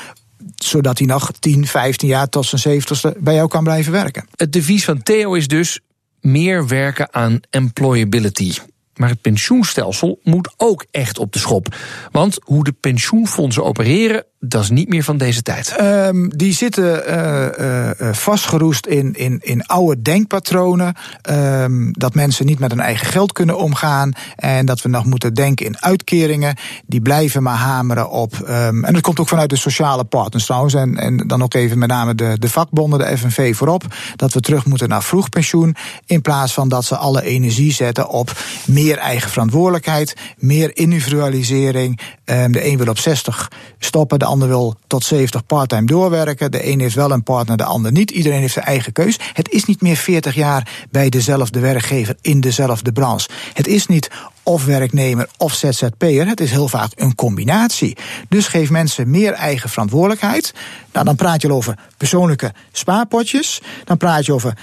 zodat 0.64 0.98
hij 0.98 1.06
nog 1.06 1.30
10, 1.38 1.66
15 1.66 2.08
jaar 2.08 2.28
tot 2.28 2.46
zijn 2.46 2.82
70ste 2.82 3.18
bij 3.18 3.34
jou 3.34 3.48
kan 3.48 3.64
blijven 3.64 3.92
werken. 3.92 4.26
Het 4.36 4.52
devies 4.52 4.84
van 4.84 5.02
Theo 5.02 5.34
is 5.34 5.48
dus 5.48 5.80
meer 6.20 6.66
werken 6.66 7.14
aan 7.14 7.40
employability. 7.50 8.52
Maar 8.96 9.08
het 9.08 9.20
pensioenstelsel 9.20 10.18
moet 10.22 10.54
ook 10.56 10.86
echt 10.90 11.18
op 11.18 11.32
de 11.32 11.38
schop. 11.38 11.74
Want 12.10 12.38
hoe 12.44 12.64
de 12.64 12.72
pensioenfondsen 12.72 13.64
opereren, 13.64 14.24
dat 14.40 14.62
is 14.62 14.70
niet 14.70 14.88
meer 14.88 15.02
van 15.02 15.16
deze 15.16 15.42
tijd. 15.42 15.76
Um, 15.80 16.36
die 16.36 16.52
zitten 16.52 17.02
uh, 17.08 17.46
uh, 17.60 18.12
vastgeroest 18.12 18.86
in, 18.86 19.14
in, 19.14 19.38
in 19.42 19.66
oude 19.66 20.02
denkpatronen. 20.02 20.94
Um, 21.30 21.92
dat 21.92 22.14
mensen 22.14 22.46
niet 22.46 22.58
met 22.58 22.70
hun 22.70 22.80
eigen 22.80 23.06
geld 23.06 23.32
kunnen 23.32 23.58
omgaan. 23.58 24.12
En 24.36 24.66
dat 24.66 24.82
we 24.82 24.88
nog 24.88 25.04
moeten 25.04 25.34
denken 25.34 25.66
in 25.66 25.82
uitkeringen. 25.82 26.56
Die 26.86 27.00
blijven 27.00 27.42
maar 27.42 27.56
hameren 27.56 28.10
op. 28.10 28.34
Um, 28.48 28.84
en 28.84 28.92
dat 28.92 29.02
komt 29.02 29.20
ook 29.20 29.28
vanuit 29.28 29.50
de 29.50 29.56
sociale 29.56 30.04
partners 30.04 30.44
trouwens. 30.44 30.74
En, 30.74 30.96
en 30.96 31.16
dan 31.16 31.42
ook 31.42 31.54
even 31.54 31.78
met 31.78 31.88
name 31.88 32.14
de, 32.14 32.34
de 32.38 32.48
vakbonden, 32.48 32.98
de 32.98 33.18
FNV 33.18 33.56
voorop. 33.56 33.84
Dat 34.16 34.32
we 34.32 34.40
terug 34.40 34.66
moeten 34.66 34.88
naar 34.88 35.02
vroeg 35.02 35.28
pensioen. 35.28 35.76
In 36.06 36.22
plaats 36.22 36.52
van 36.52 36.68
dat 36.68 36.84
ze 36.84 36.96
alle 36.96 37.22
energie 37.22 37.72
zetten 37.72 38.08
op 38.08 38.32
meer 38.66 38.81
eigen 38.90 39.30
verantwoordelijkheid. 39.30 40.14
Meer 40.38 40.76
individualisering. 40.76 42.00
de 42.24 42.66
een 42.66 42.76
wil 42.76 42.88
op 42.88 42.98
60 42.98 43.50
stoppen, 43.78 44.18
de 44.18 44.24
ander 44.24 44.48
wil 44.48 44.76
tot 44.86 45.04
70 45.04 45.46
parttime 45.46 45.86
doorwerken. 45.86 46.50
De 46.50 46.66
een 46.66 46.80
heeft 46.80 46.94
wel 46.94 47.10
een 47.10 47.22
partner, 47.22 47.56
de 47.56 47.64
ander 47.64 47.92
niet. 47.92 48.10
Iedereen 48.10 48.40
heeft 48.40 48.52
zijn 48.52 48.64
eigen 48.64 48.92
keus. 48.92 49.18
Het 49.32 49.50
is 49.50 49.64
niet 49.64 49.80
meer 49.80 49.96
40 49.96 50.34
jaar 50.34 50.86
bij 50.90 51.08
dezelfde 51.08 51.60
werkgever 51.60 52.16
in 52.20 52.40
dezelfde 52.40 52.92
branche. 52.92 53.28
Het 53.52 53.66
is 53.66 53.86
niet 53.86 54.10
of 54.42 54.64
werknemer 54.64 55.28
of 55.36 55.54
ZZP'er. 55.54 56.26
Het 56.26 56.40
is 56.40 56.50
heel 56.50 56.68
vaak 56.68 56.92
een 56.94 57.14
combinatie. 57.14 57.96
Dus 58.28 58.46
geef 58.46 58.70
mensen 58.70 59.10
meer 59.10 59.32
eigen 59.32 59.70
verantwoordelijkheid. 59.70 60.54
Nou, 60.92 61.04
dan 61.04 61.16
praat 61.16 61.42
je 61.42 61.52
over 61.52 61.78
persoonlijke 61.96 62.52
spaarpotjes. 62.72 63.60
Dan 63.84 63.96
praat 63.96 64.26
je 64.26 64.32
over 64.32 64.56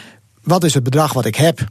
wat 0.44 0.64
is 0.64 0.74
het 0.74 0.84
bedrag 0.84 1.14
wat 1.14 1.26
ik 1.26 1.36
heb 1.36 1.68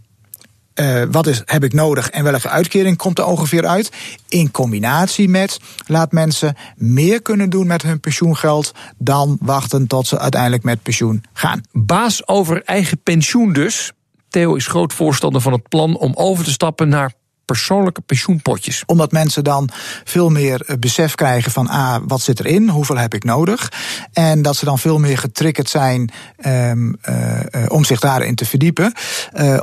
uh, 0.80 1.02
wat 1.10 1.26
is, 1.26 1.42
heb 1.44 1.64
ik 1.64 1.72
nodig 1.72 2.10
en 2.10 2.24
welke 2.24 2.48
uitkering 2.48 2.96
komt 2.96 3.18
er 3.18 3.24
ongeveer 3.24 3.66
uit? 3.66 3.90
In 4.28 4.50
combinatie 4.50 5.28
met 5.28 5.60
laat 5.86 6.12
mensen 6.12 6.56
meer 6.76 7.22
kunnen 7.22 7.50
doen 7.50 7.66
met 7.66 7.82
hun 7.82 8.00
pensioengeld 8.00 8.72
dan 8.98 9.36
wachten 9.40 9.86
tot 9.86 10.06
ze 10.06 10.18
uiteindelijk 10.18 10.62
met 10.62 10.82
pensioen 10.82 11.24
gaan. 11.32 11.60
Baas 11.72 12.28
over 12.28 12.62
eigen 12.64 13.02
pensioen 13.02 13.52
dus. 13.52 13.92
Theo 14.28 14.54
is 14.54 14.66
groot 14.66 14.92
voorstander 14.92 15.40
van 15.40 15.52
het 15.52 15.68
plan 15.68 15.96
om 15.96 16.12
over 16.14 16.44
te 16.44 16.50
stappen 16.50 16.88
naar 16.88 17.12
persoonlijke 17.44 18.00
pensioenpotjes. 18.00 18.82
Omdat 18.86 19.12
mensen 19.12 19.44
dan 19.44 19.68
veel 20.04 20.28
meer 20.28 20.76
besef 20.78 21.14
krijgen 21.14 21.52
van 21.52 21.68
ah, 21.68 21.96
wat 22.06 22.20
zit 22.20 22.40
erin, 22.40 22.68
hoeveel 22.68 22.96
heb 22.96 23.14
ik 23.14 23.24
nodig. 23.24 23.72
En 24.12 24.42
dat 24.42 24.56
ze 24.56 24.64
dan 24.64 24.78
veel 24.78 24.98
meer 24.98 25.18
getriggerd 25.18 25.68
zijn 25.68 26.10
um, 26.46 26.96
uh, 27.08 27.40
om 27.68 27.84
zich 27.84 28.00
daarin 28.00 28.34
te 28.34 28.44
verdiepen. 28.44 28.92
Uh, 29.34 29.58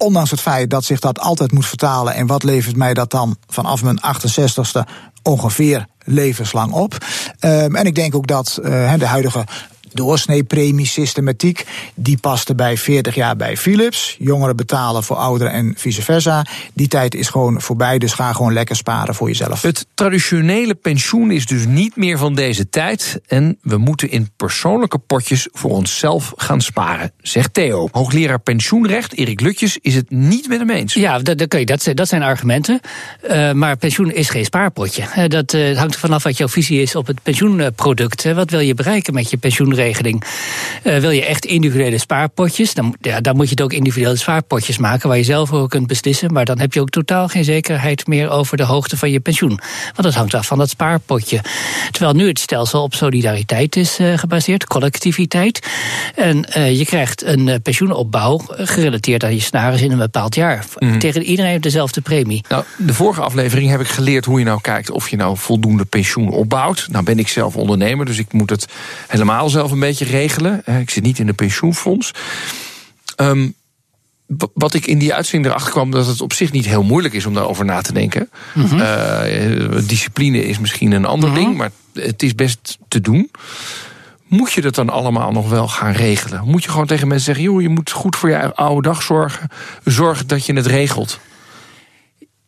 ondanks 0.00 0.30
het 0.30 0.40
feit 0.40 0.70
dat 0.70 0.84
zich 0.84 1.00
dat 1.00 1.18
altijd 1.18 1.52
moet 1.52 1.66
vertalen. 1.66 2.14
En 2.14 2.26
wat 2.26 2.42
levert 2.42 2.76
mij 2.76 2.94
dat 2.94 3.10
dan 3.10 3.36
vanaf 3.46 3.82
mijn 3.82 4.00
68ste 4.00 4.90
ongeveer 5.22 5.86
levenslang 6.04 6.72
op? 6.72 6.96
Um, 7.40 7.76
en 7.76 7.86
ik 7.86 7.94
denk 7.94 8.14
ook 8.14 8.26
dat 8.26 8.58
uh, 8.62 8.94
de 8.98 9.06
huidige 9.06 9.44
doorsneepremiesystematiek. 9.92 11.66
Die 11.94 12.18
paste 12.18 12.54
bij 12.54 12.76
40 12.76 13.14
jaar 13.14 13.36
bij 13.36 13.56
Philips. 13.56 14.16
Jongeren 14.18 14.56
betalen 14.56 15.02
voor 15.02 15.16
ouderen 15.16 15.52
en 15.52 15.74
vice 15.76 16.02
versa. 16.02 16.46
Die 16.74 16.88
tijd 16.88 17.14
is 17.14 17.28
gewoon 17.28 17.60
voorbij, 17.60 17.98
dus 17.98 18.12
ga 18.12 18.32
gewoon 18.32 18.52
lekker 18.52 18.76
sparen 18.76 19.14
voor 19.14 19.28
jezelf. 19.28 19.62
Het 19.62 19.86
traditionele 19.94 20.74
pensioen 20.74 21.30
is 21.30 21.46
dus 21.46 21.66
niet 21.66 21.96
meer 21.96 22.18
van 22.18 22.34
deze 22.34 22.68
tijd. 22.68 23.20
En 23.26 23.58
we 23.62 23.76
moeten 23.76 24.10
in 24.10 24.30
persoonlijke 24.36 24.98
potjes 24.98 25.48
voor 25.52 25.70
onszelf 25.70 26.32
gaan 26.36 26.60
sparen, 26.60 27.12
zegt 27.20 27.54
Theo. 27.54 27.88
Hoogleraar 27.92 28.40
pensioenrecht 28.40 29.16
Erik 29.16 29.40
Lutjes 29.40 29.78
is 29.80 29.94
het 29.94 30.10
niet 30.10 30.48
met 30.48 30.58
hem 30.58 30.70
eens. 30.70 30.94
Ja, 30.94 31.18
dat, 31.18 31.38
dat, 31.38 31.66
dat, 31.66 31.86
dat 31.94 32.08
zijn 32.08 32.22
argumenten. 32.22 32.80
Uh, 33.30 33.52
maar 33.52 33.76
pensioen 33.76 34.12
is 34.12 34.30
geen 34.30 34.44
spaarpotje. 34.44 35.28
Dat 35.28 35.52
uh, 35.52 35.78
hangt 35.78 35.94
er 35.94 36.00
vanaf 36.00 36.22
wat 36.22 36.36
jouw 36.36 36.48
visie 36.48 36.82
is 36.82 36.94
op 36.94 37.06
het 37.06 37.22
pensioenproduct. 37.22 38.32
Wat 38.32 38.50
wil 38.50 38.60
je 38.60 38.74
bereiken 38.74 39.14
met 39.14 39.30
je 39.30 39.36
pensioen? 39.36 39.74
Regeling. 39.80 40.24
Uh, 40.84 40.98
wil 40.98 41.10
je 41.10 41.24
echt 41.24 41.44
individuele 41.44 41.98
spaarpotjes, 41.98 42.74
dan, 42.74 42.94
ja, 43.00 43.20
dan 43.20 43.36
moet 43.36 43.44
je 43.44 43.50
het 43.50 43.62
ook 43.62 43.72
individuele 43.72 44.16
spaarpotjes 44.16 44.78
maken 44.78 45.08
waar 45.08 45.16
je 45.16 45.24
zelf 45.24 45.52
over 45.52 45.68
kunt 45.68 45.86
beslissen. 45.86 46.32
Maar 46.32 46.44
dan 46.44 46.58
heb 46.58 46.72
je 46.72 46.80
ook 46.80 46.90
totaal 46.90 47.28
geen 47.28 47.44
zekerheid 47.44 48.06
meer 48.06 48.30
over 48.30 48.56
de 48.56 48.64
hoogte 48.64 48.96
van 48.96 49.10
je 49.10 49.20
pensioen. 49.20 49.60
Want 49.84 50.02
dat 50.02 50.14
hangt 50.14 50.34
af 50.34 50.46
van 50.46 50.58
dat 50.58 50.68
spaarpotje. 50.68 51.40
Terwijl 51.90 52.14
nu 52.14 52.28
het 52.28 52.38
stelsel 52.38 52.82
op 52.82 52.94
solidariteit 52.94 53.76
is 53.76 53.98
uh, 53.98 54.18
gebaseerd, 54.18 54.66
collectiviteit. 54.66 55.66
En 56.14 56.46
uh, 56.56 56.78
je 56.78 56.84
krijgt 56.84 57.24
een 57.24 57.62
pensioenopbouw 57.62 58.40
gerelateerd 58.48 59.24
aan 59.24 59.34
je 59.34 59.40
snaris 59.40 59.82
in 59.82 59.90
een 59.90 59.98
bepaald 59.98 60.34
jaar. 60.34 60.64
Mm. 60.78 60.98
Tegen 60.98 61.22
iedereen 61.22 61.60
dezelfde 61.60 62.00
premie. 62.00 62.44
Nou, 62.48 62.64
de 62.76 62.94
vorige 62.94 63.20
aflevering 63.20 63.70
heb 63.70 63.80
ik 63.80 63.88
geleerd 63.88 64.24
hoe 64.24 64.38
je 64.38 64.44
nou 64.44 64.60
kijkt 64.60 64.90
of 64.90 65.08
je 65.08 65.16
nou 65.16 65.36
voldoende 65.36 65.84
pensioen 65.84 66.30
opbouwt. 66.30 66.86
Nou 66.90 67.04
ben 67.04 67.18
ik 67.18 67.28
zelf 67.28 67.56
ondernemer, 67.56 68.06
dus 68.06 68.18
ik 68.18 68.32
moet 68.32 68.50
het 68.50 68.66
helemaal 69.06 69.48
zelf 69.48 69.69
een 69.72 69.80
beetje 69.80 70.04
regelen. 70.04 70.62
Ik 70.80 70.90
zit 70.90 71.02
niet 71.02 71.18
in 71.18 71.26
de 71.26 71.32
pensioenfonds. 71.32 72.12
Um, 73.16 73.54
wat 74.54 74.74
ik 74.74 74.86
in 74.86 74.98
die 74.98 75.14
uitzending 75.14 75.52
erachter 75.52 75.72
kwam, 75.72 75.90
dat 75.90 76.06
het 76.06 76.20
op 76.20 76.32
zich 76.32 76.52
niet 76.52 76.66
heel 76.66 76.82
moeilijk 76.82 77.14
is 77.14 77.26
om 77.26 77.34
daarover 77.34 77.64
na 77.64 77.80
te 77.80 77.92
denken. 77.92 78.30
Mm 78.54 78.64
-hmm. 78.64 78.80
uh, 78.80 79.86
discipline 79.86 80.44
is 80.44 80.58
misschien 80.58 80.92
een 80.92 81.04
ander 81.04 81.28
mm 81.28 81.34
-hmm. 81.34 81.44
ding, 81.44 81.56
maar 81.56 81.70
het 81.94 82.22
is 82.22 82.34
best 82.34 82.78
te 82.88 83.00
doen. 83.00 83.30
Moet 84.26 84.52
je 84.52 84.60
dat 84.60 84.74
dan 84.74 84.90
allemaal 84.90 85.32
nog 85.32 85.48
wel 85.48 85.68
gaan 85.68 85.92
regelen? 85.92 86.42
Moet 86.44 86.64
je 86.64 86.70
gewoon 86.70 86.86
tegen 86.86 87.08
mensen 87.08 87.26
zeggen: 87.34 87.44
joh, 87.44 87.62
je 87.62 87.68
moet 87.68 87.90
goed 87.90 88.16
voor 88.16 88.28
je 88.28 88.54
oude 88.54 88.88
dag 88.88 89.02
zorgen. 89.02 89.48
Zorg 89.84 90.26
dat 90.26 90.46
je 90.46 90.52
het 90.52 90.66
regelt. 90.66 91.20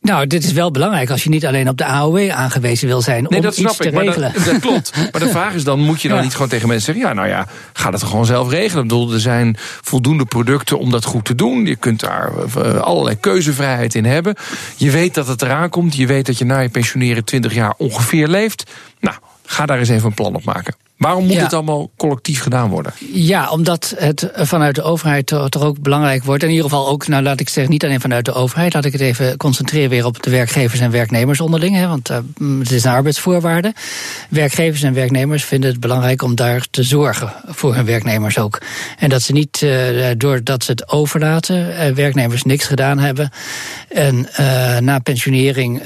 Nou, 0.03 0.27
dit 0.27 0.45
is 0.45 0.53
wel 0.53 0.71
belangrijk 0.71 1.11
als 1.11 1.25
je 1.25 1.31
niet 1.31 1.47
alleen 1.47 1.69
op 1.69 1.77
de 1.77 1.85
AOW 1.85 2.31
aangewezen 2.31 2.89
wil 2.89 3.01
zijn 3.01 3.23
nee, 3.23 3.39
om 3.39 3.45
dat 3.45 3.57
iets 3.57 3.77
te 3.77 3.91
regelen. 3.91 4.33
Dat, 4.35 4.45
dat, 4.45 4.59
klopt. 4.67 4.93
Maar 5.13 5.21
de 5.21 5.29
vraag 5.29 5.55
is 5.55 5.65
dan, 5.65 5.81
moet 5.81 6.03
je 6.03 6.09
dan 6.09 6.17
Ja. 6.17 6.23
niet 6.23 6.33
gewoon 6.33 6.49
tegen 6.49 6.69
mensen 6.69 6.95
zeggen... 6.95 7.11
ja, 7.11 7.15
nou 7.15 7.29
ja, 7.29 7.47
ga 7.73 7.91
dat 7.91 8.03
gewoon 8.03 8.27
zelf 8.27 8.51
regelen. 8.51 8.83
Ik 8.83 8.89
bedoel, 8.89 9.13
er 9.13 9.21
zijn 9.21 9.57
voldoende 9.83 10.25
producten 10.25 10.79
om 10.79 10.91
dat 10.91 11.05
goed 11.05 11.25
te 11.25 11.35
doen. 11.35 11.67
Je 11.67 11.77
kunt 11.77 12.01
daar 12.01 12.31
eh, 12.57 12.77
allerlei 12.81 13.17
keuzevrijheid 13.21 13.95
in 13.95 14.05
hebben. 14.05 14.35
Je 14.77 14.91
weet 14.91 15.15
dat 15.15 15.27
het 15.27 15.43
eraan 15.43 15.69
komt. 15.69 15.97
Je 15.97 16.07
weet 16.07 16.27
dat 16.27 16.39
je 16.39 16.45
na 16.45 16.59
je 16.59 16.69
pensioneren 16.69 17.25
20 17.25 17.55
jaar 17.55 17.75
ongeveer 17.77 18.29
leeft. 18.29 18.71
Nou, 19.01 19.17
ga 19.47 19.67
daar 19.67 19.79
eens 19.79 19.89
even 19.89 20.07
een 20.07 20.15
plan 20.15 20.35
op 20.35 20.45
maken. 20.45 20.75
Waarom 21.03 21.25
moet 21.25 21.35
Ja. 21.35 21.43
het 21.43 21.53
allemaal 21.53 21.91
collectief 21.97 22.41
gedaan 22.43 22.71
worden? 22.71 22.93
Ja, 23.13 23.51
omdat 23.51 23.95
het 23.99 24.31
vanuit 24.35 24.75
de 24.75 24.83
overheid 24.83 25.27
toch, 25.27 25.63
ook 25.63 25.81
belangrijk 25.81 26.25
wordt. 26.25 26.43
In 26.43 26.49
ieder 26.49 26.65
geval 26.65 26.89
ook, 26.89 27.09
nou 27.09 27.23
laat 27.23 27.41
ik 27.41 27.49
zeggen, 27.49 27.73
niet 27.73 27.85
alleen 27.85 28.01
vanuit 28.01 28.25
de 28.25 28.33
overheid. 28.33 28.75
Laat 28.75 28.85
ik 28.85 28.93
het 28.93 29.01
even 29.01 29.37
concentreren 29.37 29.91
weer 29.91 30.05
op 30.07 30.23
de 30.23 30.31
werkgevers 30.31 30.81
en 30.81 30.91
werknemers 30.91 31.41
onderling. 31.41 31.77
Hè, 31.77 31.87
want 31.89 32.11
uh, 32.11 32.17
het 32.59 32.71
is 32.71 32.85
een 32.85 32.91
arbeidsvoorwaarde. 32.91 33.75
Werkgevers 34.29 34.83
en 34.83 34.95
werknemers 34.95 35.45
vinden 35.45 35.71
het 35.71 35.81
belangrijk 35.81 36.23
om 36.23 36.35
daar 36.35 36.67
te 36.71 36.83
zorgen 36.83 37.33
voor 37.47 37.75
hun 37.75 37.85
werknemers 37.85 38.39
ook. 38.39 38.61
En 38.99 39.09
dat 39.09 39.23
ze 39.23 39.33
niet, 39.33 39.61
uh, 39.65 40.11
doordat 40.17 40.65
ze 40.65 40.71
het 40.71 40.89
overlaten, 40.89 41.69
uh, 41.69 41.95
werknemers 41.95 42.43
niks 42.43 42.67
gedaan 42.67 42.99
hebben. 42.99 43.31
En 43.89 44.29
na 44.85 44.99
pensionering 44.99 45.83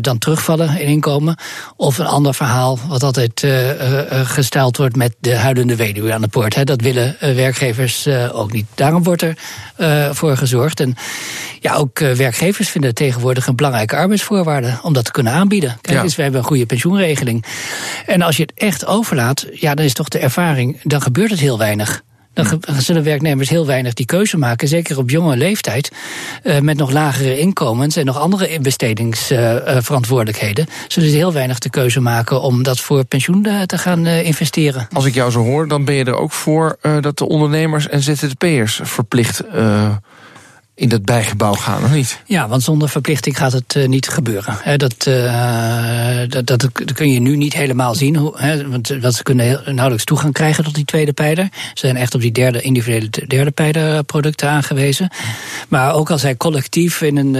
dan 0.00 0.18
terugvallen 0.18 0.80
in 0.80 0.86
inkomen. 0.86 1.36
Of 1.76 1.98
een 1.98 2.06
ander 2.06 2.34
verhaal, 2.34 2.78
wat 2.88 3.02
altijd 3.02 3.46
gesteld 4.36 4.76
wordt 4.76 4.96
met 4.96 5.14
de 5.20 5.36
huilende 5.36 5.76
weduwe 5.76 6.12
aan 6.12 6.20
de 6.20 6.28
poort. 6.28 6.54
Hè. 6.54 6.64
Dat 6.64 6.80
willen 6.80 7.16
uh, 7.22 7.34
werkgevers 7.34 8.06
uh, 8.06 8.38
ook 8.38 8.52
niet. 8.52 8.66
Daarom 8.74 9.02
wordt 9.02 9.22
er 9.22 9.38
uh, 9.78 10.10
voor 10.12 10.36
gezorgd. 10.36 10.80
En 10.80 10.94
ja, 11.60 11.74
ook 11.74 11.98
werkgevers 11.98 12.68
vinden 12.68 12.94
tegenwoordig 12.94 13.46
een 13.46 13.56
belangrijke 13.56 13.96
arbeidsvoorwaarde 13.96 14.78
om 14.82 14.92
dat 14.92 15.04
te 15.04 15.10
kunnen 15.10 15.32
aanbieden. 15.32 15.78
Kijk 15.80 15.96
Ja. 15.96 16.02
eens, 16.02 16.16
we 16.16 16.22
hebben 16.22 16.40
een 16.40 16.46
goede 16.46 16.66
pensioenregeling. 16.66 17.44
En 18.06 18.22
als 18.22 18.36
je 18.36 18.42
het 18.42 18.52
echt 18.54 18.86
overlaat, 18.86 19.46
ja, 19.52 19.74
dan 19.74 19.84
is 19.84 19.92
toch 19.92 20.08
de 20.08 20.18
ervaring, 20.18 20.80
dan 20.82 21.02
gebeurt 21.02 21.30
het 21.30 21.40
heel 21.40 21.58
weinig. 21.58 22.02
Dan 22.36 22.60
zullen 22.78 23.02
werknemers 23.02 23.48
heel 23.48 23.66
weinig 23.66 23.94
die 23.94 24.06
keuze 24.06 24.36
maken, 24.36 24.68
zeker 24.68 24.98
op 24.98 25.10
jonge 25.10 25.36
leeftijd, 25.36 25.92
eh, 26.42 26.60
met 26.60 26.76
nog 26.76 26.90
lagere 26.90 27.38
inkomens 27.38 27.96
en 27.96 28.04
nog 28.04 28.18
andere 28.18 28.48
inbestedingsverantwoordelijkheden, 28.48 30.66
zullen 30.88 31.10
ze 31.10 31.16
heel 31.16 31.32
weinig 31.32 31.58
de 31.58 31.70
keuze 31.70 32.00
maken 32.00 32.40
om 32.40 32.62
dat 32.62 32.80
voor 32.80 33.04
pensioen 33.04 33.44
eh, 33.44 33.62
te 33.62 33.78
gaan 33.78 34.06
eh, 34.06 34.24
investeren. 34.24 34.88
Als 34.92 35.04
ik 35.04 35.14
jou 35.14 35.30
zo 35.30 35.42
hoor, 35.42 35.68
dan 35.68 35.84
ben 35.84 35.94
je 35.94 36.04
er 36.04 36.16
ook 36.16 36.32
voor 36.32 36.76
dat 37.00 37.18
de 37.18 37.28
ondernemers 37.28 37.88
en 37.88 38.02
ZZP'ers 38.02 38.80
verplicht 38.82 39.42
in 40.78 40.88
dat 40.88 41.04
bijgebouw 41.04 41.52
gaan, 41.52 41.84
of 41.84 41.92
niet? 41.92 42.20
Ja, 42.26 42.48
want 42.48 42.62
zonder 42.62 42.88
verplichting 42.88 43.36
gaat 43.36 43.52
het 43.52 43.74
uh, 43.74 43.88
niet 43.88 44.08
gebeuren. 44.08 44.56
He, 44.60 44.76
dat, 44.76 45.06
uh, 45.08 46.20
dat, 46.28 46.46
dat, 46.46 46.60
dat, 46.60 46.92
kun 46.92 47.12
je 47.12 47.20
nu 47.20 47.36
niet 47.36 47.52
helemaal 47.52 47.94
zien. 47.94 48.16
Hoe, 48.16 48.32
he, 48.38 48.68
want 48.68 49.02
dat 49.02 49.14
ze 49.14 49.22
kunnen 49.22 49.46
heel, 49.46 49.60
nauwelijks 49.64 50.04
toegang 50.04 50.32
krijgen 50.32 50.64
tot 50.64 50.74
die 50.74 50.84
tweede 50.84 51.12
pijler. 51.12 51.48
Ze 51.52 51.86
zijn 51.86 51.96
echt 51.96 52.14
op 52.14 52.20
die 52.20 52.32
derde 52.32 52.60
individuele 52.60 53.08
derde 53.26 53.50
pijler 53.50 54.04
producten 54.04 54.48
aangewezen. 54.48 55.08
Maar 55.68 55.94
ook 55.94 56.10
als 56.10 56.20
zij 56.20 56.36
collectief 56.36 57.02
in 57.02 57.16
een 57.16 57.34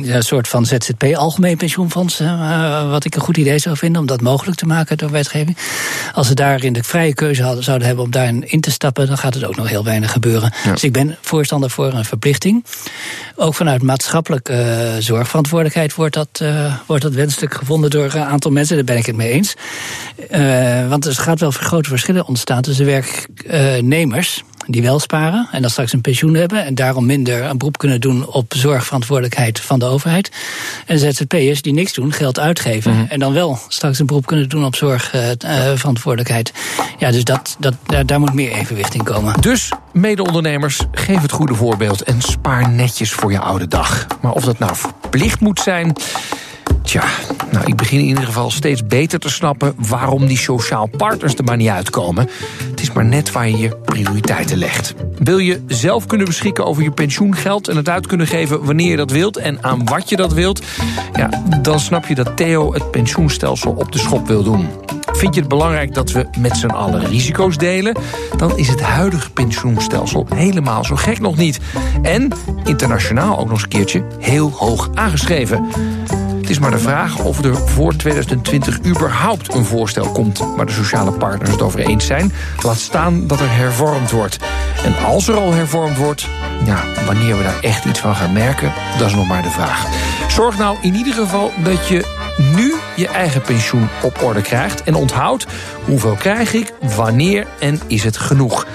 uh, 0.00 0.20
soort 0.20 0.48
van 0.48 0.66
ZZP, 0.66 1.02
algemeen 1.14 1.56
pensioenfonds, 1.56 2.22
wat 2.88 3.04
ik 3.04 3.14
een 3.14 3.20
goed 3.20 3.36
idee 3.36 3.58
zou 3.58 3.76
vinden 3.76 4.00
om 4.00 4.06
dat 4.06 4.20
mogelijk 4.20 4.58
te 4.58 4.66
maken 4.66 4.98
door 4.98 5.10
wetgeving. 5.10 5.56
Als 6.12 6.26
ze 6.26 6.34
daarin 6.34 6.72
de 6.72 6.82
vrije 6.82 7.14
keuze 7.14 7.42
hadden, 7.42 7.64
zouden 7.64 7.86
hebben 7.86 8.04
om 8.04 8.10
daarin 8.10 8.50
in 8.50 8.60
te 8.60 8.70
stappen, 8.70 9.06
dan 9.06 9.18
gaat 9.18 9.34
het 9.34 9.44
ook 9.44 9.56
nog 9.56 9.68
heel 9.68 9.84
weinig 9.84 10.12
gebeuren. 10.12 10.52
Ja. 10.64 10.72
Dus 10.72 10.84
ik 10.84 10.92
ben 10.92 11.16
voorstander 11.20 11.70
voor 11.70 11.92
een 11.92 12.04
verplichting. 12.04 12.64
Ook 13.36 13.54
vanuit 13.54 13.82
maatschappelijke 13.82 14.52
uh, 14.52 15.02
zorgverantwoordelijkheid 15.02 15.94
wordt 15.94 16.14
dat, 16.14 16.40
uh, 16.42 16.74
wordt 16.86 17.02
dat 17.02 17.12
wenselijk 17.12 17.54
gevonden 17.54 17.90
door 17.90 18.04
een 18.04 18.22
aantal 18.22 18.50
mensen. 18.50 18.76
Daar 18.76 18.84
ben 18.84 18.96
ik 18.96 19.06
het 19.06 19.16
mee 19.16 19.30
eens. 19.30 19.54
Uh, 20.30 20.88
want 20.88 21.04
er 21.06 21.14
gaat 21.14 21.40
wel 21.40 21.50
grote 21.50 21.88
verschillen 21.88 22.26
ontstaan 22.26 22.62
tussen 22.62 22.86
werknemers 22.86 24.42
die 24.66 24.82
wel 24.82 24.98
sparen 24.98 25.48
en 25.52 25.60
dan 25.60 25.70
straks 25.70 25.92
een 25.92 26.00
pensioen 26.00 26.34
hebben 26.34 26.64
en 26.64 26.74
daarom 26.74 27.06
minder 27.06 27.42
een 27.44 27.58
beroep 27.58 27.78
kunnen 27.78 28.00
doen 28.00 28.26
op 28.26 28.52
zorgverantwoordelijkheid 28.56 29.60
van 29.60 29.78
de 29.78 29.84
overheid. 29.84 30.30
En 30.86 30.98
ZZP'ers 30.98 31.62
die 31.62 31.72
niks 31.72 31.92
doen, 31.92 32.12
geld 32.12 32.38
uitgeven 32.38 32.92
mm 32.92 32.98
-hmm. 32.98 33.06
en 33.08 33.18
dan 33.18 33.32
wel 33.32 33.58
straks 33.68 33.98
een 33.98 34.06
beroep 34.06 34.26
kunnen 34.26 34.48
doen 34.48 34.64
op 34.64 34.76
zorgverantwoordelijkheid. 34.76 36.52
ja, 36.98 37.10
dus 37.10 37.24
dat, 37.24 37.56
dat, 37.58 37.74
daar, 37.86 38.06
daar 38.06 38.20
moet 38.20 38.34
meer 38.34 38.52
evenwicht 38.52 38.94
in 38.94 39.04
komen. 39.04 39.40
Dus 39.40 39.72
mede-ondernemers, 39.92 40.80
geef 40.92 41.22
het 41.22 41.32
goede 41.32 41.54
voorbeeld 41.54 42.02
en 42.02 42.20
spaar 42.20 42.68
netjes 42.68 43.12
voor 43.12 43.32
je 43.32 43.38
oude 43.38 43.68
dag. 43.68 44.06
Maar 44.20 44.32
of 44.32 44.44
dat 44.44 44.58
nou 44.58 44.76
verplicht 44.76 45.40
moet 45.40 45.60
zijn. 45.60 45.92
Tja, 46.82 47.04
nou, 47.50 47.66
ik 47.66 47.76
begin 47.76 47.98
in 47.98 48.06
ieder 48.06 48.24
geval 48.24 48.50
steeds 48.50 48.86
beter 48.86 49.18
te 49.18 49.30
snappen 49.30 49.74
waarom 49.76 50.26
die 50.26 50.38
sociaal 50.38 50.88
partners 50.96 51.34
er 51.34 51.44
maar 51.44 51.56
niet 51.56 51.68
uitkomen. 51.68 52.28
Het 52.70 52.80
is 52.80 52.92
maar 52.92 53.04
net 53.04 53.32
waar 53.32 53.48
je 53.48 53.58
je 53.58 53.76
prioriteiten 53.84 54.58
legt. 54.58 54.94
Wil 55.18 55.38
je 55.38 55.62
zelf 55.66 56.06
kunnen 56.06 56.26
beschikken 56.26 56.64
over 56.64 56.82
je 56.82 56.90
pensioengeld 56.90 57.68
en 57.68 57.76
het 57.76 57.88
uit 57.88 58.06
kunnen 58.06 58.26
geven 58.26 58.64
wanneer 58.64 58.90
je 58.90 58.96
dat 58.96 59.10
wilt 59.10 59.36
en 59.36 59.64
aan 59.64 59.84
wat 59.84 60.08
je 60.08 60.16
dat 60.16 60.32
wilt? 60.32 60.62
Ja, 61.12 61.28
dan 61.62 61.80
snap 61.80 62.06
je 62.06 62.14
dat 62.14 62.36
Theo 62.36 62.72
het 62.72 62.90
pensioenstelsel 62.90 63.72
op 63.72 63.92
de 63.92 63.98
schop 63.98 64.26
wil 64.26 64.42
doen. 64.42 64.68
Vind 65.12 65.34
je 65.34 65.40
het 65.40 65.48
belangrijk 65.48 65.94
dat 65.94 66.10
we 66.10 66.26
met 66.38 66.56
z'n 66.56 66.66
allen 66.66 67.04
risico's 67.04 67.56
delen? 67.56 67.96
Dan 68.36 68.58
is 68.58 68.68
het 68.68 68.80
huidige 68.80 69.30
pensioenstelsel 69.30 70.26
helemaal 70.34 70.84
zo 70.84 70.96
gek 70.96 71.20
nog 71.20 71.36
niet. 71.36 71.60
En 72.02 72.32
internationaal 72.64 73.38
ook 73.38 73.44
nog 73.44 73.52
eens 73.52 73.62
een 73.62 73.68
keertje 73.68 74.04
heel 74.18 74.50
hoog 74.50 74.90
aangeschreven. 74.94 75.66
Is 76.52 76.58
maar 76.58 76.70
de 76.70 76.78
vraag 76.78 77.18
of 77.18 77.44
er 77.44 77.56
voor 77.56 77.96
2020 77.96 78.84
überhaupt 78.84 79.54
een 79.54 79.64
voorstel 79.64 80.12
komt... 80.12 80.38
waar 80.56 80.66
de 80.66 80.72
sociale 80.72 81.12
partners 81.12 81.50
het 81.50 81.62
over 81.62 81.80
eens 81.80 82.06
zijn. 82.06 82.32
Laat 82.62 82.78
staan 82.78 83.26
dat 83.26 83.40
er 83.40 83.54
hervormd 83.54 84.10
wordt. 84.10 84.38
En 84.84 85.04
als 85.04 85.28
er 85.28 85.34
al 85.34 85.52
hervormd 85.52 85.96
wordt, 85.96 86.28
ja, 86.64 86.82
wanneer 87.06 87.36
we 87.36 87.42
daar 87.42 87.60
echt 87.60 87.84
iets 87.84 87.98
van 87.98 88.14
gaan 88.14 88.32
merken... 88.32 88.72
dat 88.98 89.06
is 89.06 89.14
nog 89.14 89.28
maar 89.28 89.42
de 89.42 89.50
vraag. 89.50 89.86
Zorg 90.28 90.58
nou 90.58 90.76
in 90.80 90.94
ieder 90.94 91.12
geval 91.12 91.52
dat 91.64 91.88
je 91.88 92.04
nu 92.54 92.74
je 92.96 93.08
eigen 93.08 93.42
pensioen 93.42 93.88
op 94.02 94.22
orde 94.22 94.42
krijgt. 94.42 94.82
En 94.82 94.94
onthoud 94.94 95.46
hoeveel 95.84 96.14
krijg 96.14 96.54
ik, 96.54 96.72
wanneer 96.96 97.46
en 97.58 97.80
is 97.86 98.04
het 98.04 98.16
genoeg. 98.16 98.66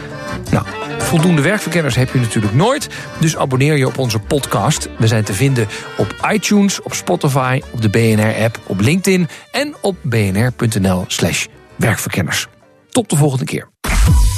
Nou, 0.51 0.65
Voldoende 1.07 1.41
werkverkenners 1.41 1.95
heb 1.95 2.13
je 2.13 2.19
natuurlijk 2.19 2.53
nooit. 2.53 2.89
Dus 3.19 3.37
abonneer 3.37 3.77
je 3.77 3.87
op 3.87 3.97
onze 3.97 4.19
podcast. 4.19 4.89
We 4.97 5.07
zijn 5.07 5.23
te 5.23 5.33
vinden 5.33 5.67
op 5.97 6.15
iTunes, 6.31 6.81
op 6.81 6.93
Spotify, 6.93 7.61
op 7.73 7.81
de 7.81 7.89
BNR-app, 7.89 8.59
op 8.65 8.79
LinkedIn 8.79 9.27
en 9.51 9.75
op 9.81 9.95
bnr.nl/slash 10.01 11.45
werkverkenners. 11.75 12.47
Tot 12.89 13.09
de 13.09 13.15
volgende 13.15 13.45
keer. 13.45 13.69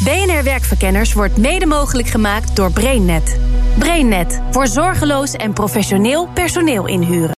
BNR 0.03 0.43
Werkverkenners 0.43 1.13
wordt 1.13 1.37
mede 1.37 1.65
mogelijk 1.65 2.07
gemaakt 2.07 2.55
door 2.55 2.71
BrainNet. 2.71 3.39
BrainNet 3.77 4.41
voor 4.51 4.67
zorgeloos 4.67 5.33
en 5.33 5.53
professioneel 5.53 6.27
personeel 6.33 6.87
inhuren. 6.87 7.38